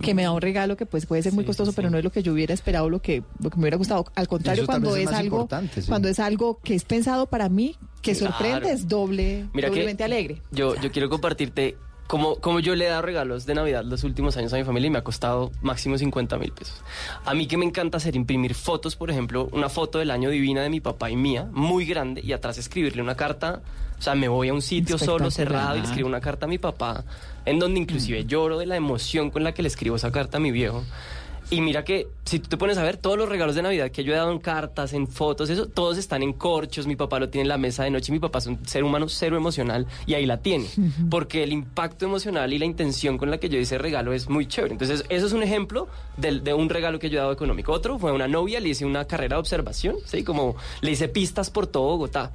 [0.00, 2.10] que me da un regalo que pues puede ser muy costoso, pero no es lo
[2.10, 4.06] que yo hubiera esperado, lo que, lo que me hubiera gustado.
[4.14, 5.88] Al contrario, cuando es algo, importante, sí.
[5.88, 8.34] cuando es algo que es pensado para mí, que Claro.
[8.34, 10.42] sorprende, es doble, Mira que doblemente alegre.
[10.50, 11.76] Yo, yo quiero compartirte
[12.12, 14.88] como, como yo le he dado regalos de Navidad los últimos años a mi familia
[14.88, 16.84] y me ha costado máximo 50 mil pesos.
[17.24, 20.60] A mí que me encanta hacer imprimir fotos, por ejemplo, una foto del año divina
[20.60, 23.62] de mi papá y mía, muy grande, y atrás escribirle una carta.
[23.98, 26.50] O sea, me voy a un sitio solo, cerrado, y le escribo una carta a
[26.50, 27.02] mi papá,
[27.46, 30.40] en donde inclusive lloro de la emoción con la que le escribo esa carta a
[30.40, 30.84] mi viejo.
[31.52, 34.04] Y mira que si tú te pones a ver todos los regalos de Navidad que
[34.04, 36.86] yo he dado en cartas, en fotos, eso, todos están en corchos.
[36.86, 38.10] Mi papá lo tiene en la mesa de noche.
[38.10, 40.66] Mi papá es un ser humano cero emocional y ahí la tiene.
[41.10, 44.30] Porque el impacto emocional y la intención con la que yo hice el regalo es
[44.30, 44.72] muy chévere.
[44.72, 47.70] Entonces, eso es un ejemplo de, un regalo que yo he dado económico.
[47.70, 50.24] Otro fue a una novia, le hice una carrera de observación, ¿sí?
[50.24, 52.32] Como le hice pistas por todo Bogotá.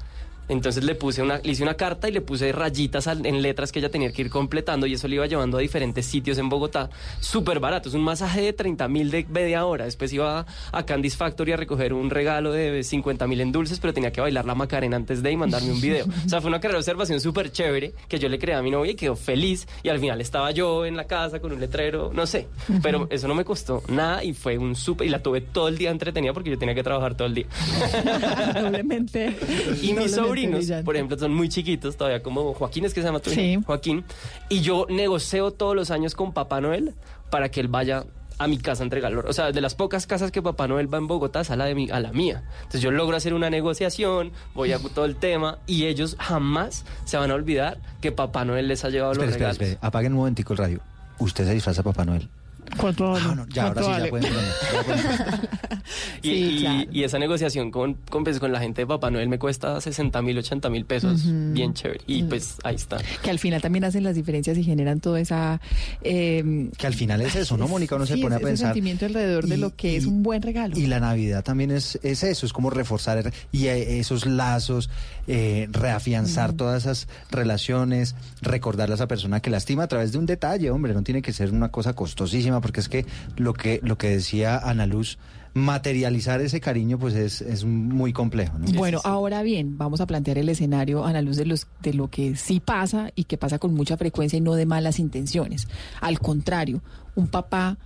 [0.49, 3.71] Entonces le puse una, le hice una carta y le puse rayitas al- en letras
[3.71, 6.49] que ella tenía que ir completando y eso le iba llevando a diferentes sitios en
[6.49, 6.89] Bogotá.
[7.19, 9.85] Súper barato, es un masaje de 30 mil de media hora.
[9.85, 13.79] Después iba a, a Candy's Factory a recoger un regalo de 50 mil en dulces,
[13.79, 16.05] pero tenía que bailar la Macarena antes de y mandarme un video.
[16.25, 18.71] O sea, fue una carrera de observación súper chévere que yo le creé a mi
[18.71, 19.67] novia y quedó feliz.
[19.83, 22.47] Y al final estaba yo en la casa con un letrero, no sé.
[22.81, 25.07] Pero eso no me costó nada y fue un súper...
[25.07, 27.45] Y la tuve todo el día entretenida porque yo tenía que trabajar todo el día.
[28.61, 29.35] doblemente.
[29.81, 30.11] Y doblemente
[30.41, 30.85] sobrinos, brillante.
[30.85, 33.29] por ejemplo, son muy chiquitos todavía, como Joaquín es que se llama tu?
[33.29, 33.59] Sí.
[33.65, 34.03] Joaquín.
[34.49, 36.93] Y yo negocio todos los años con Papá Noel
[37.29, 38.05] para que él vaya
[38.39, 39.23] a mi casa a entregarlo.
[39.27, 41.65] O sea, de las pocas casas que Papá Noel va en Bogotá es a la,
[41.65, 42.43] de mi, a la mía.
[42.59, 47.17] Entonces yo logro hacer una negociación, voy a todo el tema y ellos jamás se
[47.17, 49.69] van a olvidar que Papá Noel les ha llevado Espere, los espere, regalos.
[49.69, 49.87] espere.
[49.87, 50.79] Apaguen un momentico el radio.
[51.19, 52.29] Usted se disfraza a Papá Noel.
[52.75, 53.25] ¿Cuánto vale?
[53.29, 55.49] Ah, no, ya, ahora sí, ya pueden bromear, ya pueden-
[56.21, 56.89] Y, Sí, y- claro.
[56.91, 60.21] y esa negociación con, con, pues, con la gente de Papá Noel me cuesta 60
[60.21, 61.21] mil, 80 mil pesos,
[61.53, 62.01] bien chévere.
[62.07, 62.97] Y pues ahí está.
[63.23, 65.61] que al final también hacen las diferencias y generan toda esa...
[66.01, 67.95] eh, Que al final es eso, ¿no, Mónica?
[67.95, 68.67] Uno se pone a ese pensar.
[68.69, 70.77] sentimiento alrededor de lo que es un buen regalo.
[70.77, 74.89] Y la Navidad también es, es eso, es como reforzar y eh, esos lazos,
[75.27, 80.25] eh, reafianzar todas esas relaciones, recordarle a esa persona que lastima a través de un
[80.25, 83.05] detalle, hombre, no tiene que ser una cosa costosísima, porque es que
[83.35, 85.17] lo que, lo que decía Ana Luz,
[85.53, 88.57] materializar ese cariño pues es, es muy complejo.
[88.59, 88.67] ¿no?
[88.73, 92.09] Bueno, ahora bien, vamos a plantear el escenario a la luz de, los, de lo
[92.09, 95.67] que sí pasa y que pasa con mucha frecuencia y no de malas intenciones.
[95.99, 96.81] Al contrario,
[97.15, 97.77] un papá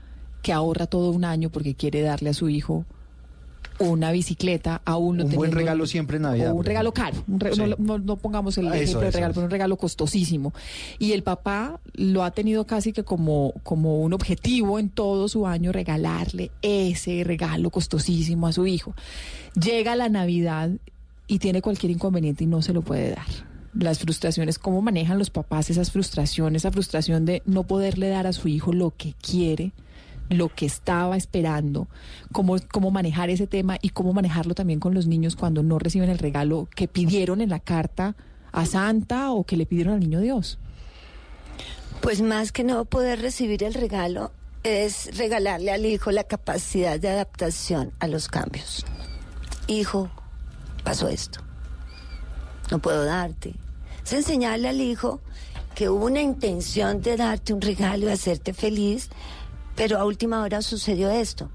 [0.41, 2.85] que ahorra todo un año porque quiere darle a su hijo
[3.81, 7.39] una bicicleta, aún no Un buen regalo siempre en Navidad, o un regalo caro, un
[7.39, 7.61] re- Sí.
[7.61, 10.53] no, no- no pongamos el Eso, ejemplo de regalo, pero un regalo costosísimo.
[10.99, 15.47] Y el papá lo ha tenido casi que como, como un objetivo en todo su
[15.47, 18.93] año regalarle ese regalo costosísimo a su hijo.
[19.61, 20.69] Llega la Navidad
[21.27, 23.25] y tiene cualquier inconveniente y no se lo puede dar.
[23.73, 28.33] Las frustraciones, cómo manejan los papás esas frustraciones, esa frustración de no poderle dar a
[28.33, 29.71] su hijo lo que quiere,
[30.37, 31.87] lo que estaba esperando,
[32.31, 36.09] cómo, cómo manejar ese tema y cómo manejarlo también con los niños cuando no reciben
[36.09, 38.15] el regalo que pidieron en la carta
[38.51, 40.59] a Santa o que le pidieron al niño Dios.
[42.01, 44.31] Pues más que no poder recibir el regalo
[44.63, 48.85] es regalarle al hijo la capacidad de adaptación a los cambios.
[49.67, 50.09] Hijo,
[50.83, 51.39] pasó esto.
[52.69, 53.53] No puedo darte.
[54.03, 55.21] Es enseñarle al hijo
[55.75, 59.09] que hubo una intención de darte un regalo y hacerte feliz,
[59.75, 61.49] pero a última hora sucedió esto.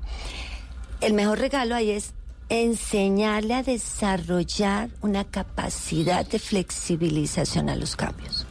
[1.01, 2.13] El mejor regalo ahí es
[2.49, 8.47] enseñarle a desarrollar una capacidad de flexibilización a los cambios.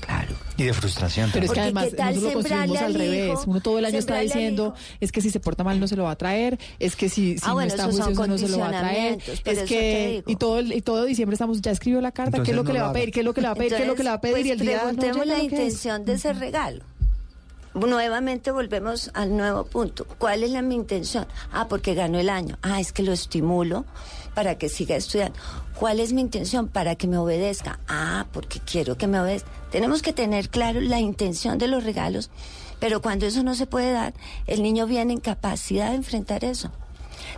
[0.00, 0.34] Claro.
[0.56, 1.30] Y de frustración.
[1.32, 3.30] Pero es que Porque además ¿qué tal nosotros lo construimos al al revés.
[3.32, 3.44] hijo?
[3.46, 6.04] Uno todo el año está diciendo, es que si se porta mal no se lo
[6.04, 8.68] va a traer, es que si, si Ah, no está juicioso no se lo va
[8.68, 12.38] a traer, es que y todo el- y todo diciembre estamos ya escribió la carta,
[12.42, 13.12] ¿qué Entonces es lo que no le va a pedir?
[13.12, 13.74] ¿Qué es lo que le va a pedir?
[13.74, 14.46] ¿Qué es lo que le va a pedir?
[14.46, 16.84] y el día no preguntemos la intención de ese regalo.
[17.74, 20.06] Nuevamente volvemos al nuevo punto.
[20.18, 21.26] ¿Cuál es la mi intención?
[21.52, 22.58] Ah, porque ganó el año.
[22.62, 23.84] Ah, es que lo estimulo
[24.34, 25.38] para que siga estudiando.
[25.78, 26.68] ¿Cuál es mi intención?
[26.68, 27.78] Para que me obedezca.
[27.88, 29.50] Ah, porque quiero que me obedezca.
[29.70, 32.30] Tenemos que tener claro la intención de los regalos,
[32.80, 34.14] pero cuando eso no se puede dar,
[34.46, 36.72] el niño viene en capacidad de enfrentar eso.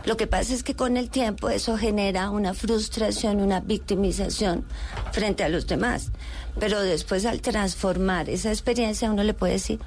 [0.05, 4.65] Lo que pasa es que con el tiempo eso genera una frustración, una victimización
[5.11, 6.11] frente a los demás.
[6.59, 9.79] Pero después al transformar esa experiencia uno le puede decir,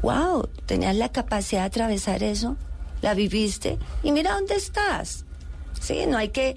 [0.00, 2.56] wow, tenías la capacidad de atravesar eso,
[3.02, 5.24] la viviste y mira dónde estás.
[5.80, 6.54] Sí, no hay que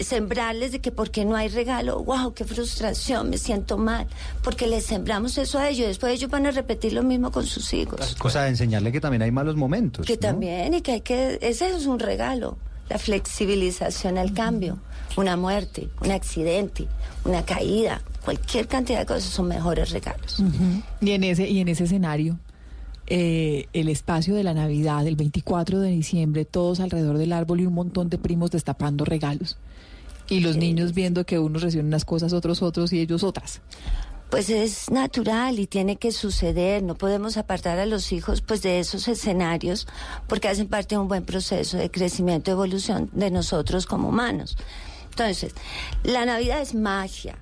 [0.00, 4.08] sembrarles de que porque no hay regalo, wow, qué frustración, me siento mal,
[4.42, 7.72] porque les sembramos eso a ellos, después ellos van a repetir lo mismo con sus
[7.74, 8.16] hijos.
[8.16, 10.04] Cosa de enseñarle que también hay malos momentos.
[10.04, 10.20] Que ¿no?
[10.20, 12.58] también, y que hay que, ese es un regalo,
[12.88, 14.78] la flexibilización al cambio,
[15.16, 16.88] una muerte, un accidente,
[17.24, 20.40] una caída, cualquier cantidad de cosas son mejores regalos.
[20.40, 20.82] Ujú.
[21.00, 22.38] Y en ese y en ese escenario
[23.08, 27.66] eh, el espacio de la Navidad, el 24 de diciembre, todos alrededor del árbol y
[27.66, 29.58] un montón de primos destapando regalos.
[30.28, 33.60] Y los niños viendo que unos reciben unas cosas, otros otros y ellos otras.
[34.30, 38.80] Pues es natural y tiene que suceder, no podemos apartar a los hijos pues de
[38.80, 39.86] esos escenarios
[40.26, 44.56] porque hacen parte de un buen proceso de crecimiento, evolución de nosotros como humanos.
[45.10, 45.54] Entonces,
[46.02, 47.38] la Navidad es magia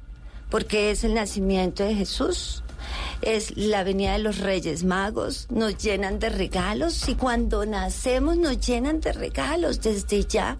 [0.51, 2.64] porque es el nacimiento de Jesús,
[3.23, 8.61] es la venida de los Reyes Magos, nos llenan de regalos y cuando nacemos nos
[8.61, 10.59] llenan de regalos desde ya.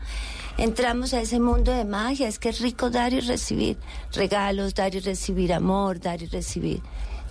[0.57, 3.77] Entramos a ese mundo de magia, es que es rico dar y recibir
[4.13, 6.81] regalos, dar y recibir amor, dar y recibir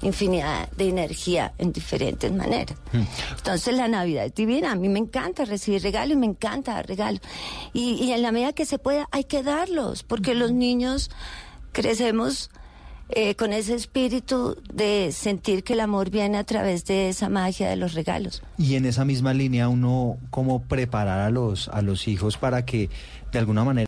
[0.02, 2.78] infinidad de energía en diferentes maneras.
[3.38, 6.88] Entonces la Navidad es divina, a mí me encanta recibir regalos y me encanta dar
[6.88, 7.22] regalos.
[7.74, 11.10] Y, y en la medida que se pueda hay que darlos, porque los niños
[11.72, 12.50] crecemos
[13.16, 17.70] eh, con ese espíritu de sentir que el amor viene a través de esa magia
[17.70, 18.41] de los regalos.
[18.57, 22.89] Y en esa misma línea uno cómo preparar a los a los hijos para que
[23.32, 23.82] de alguna manera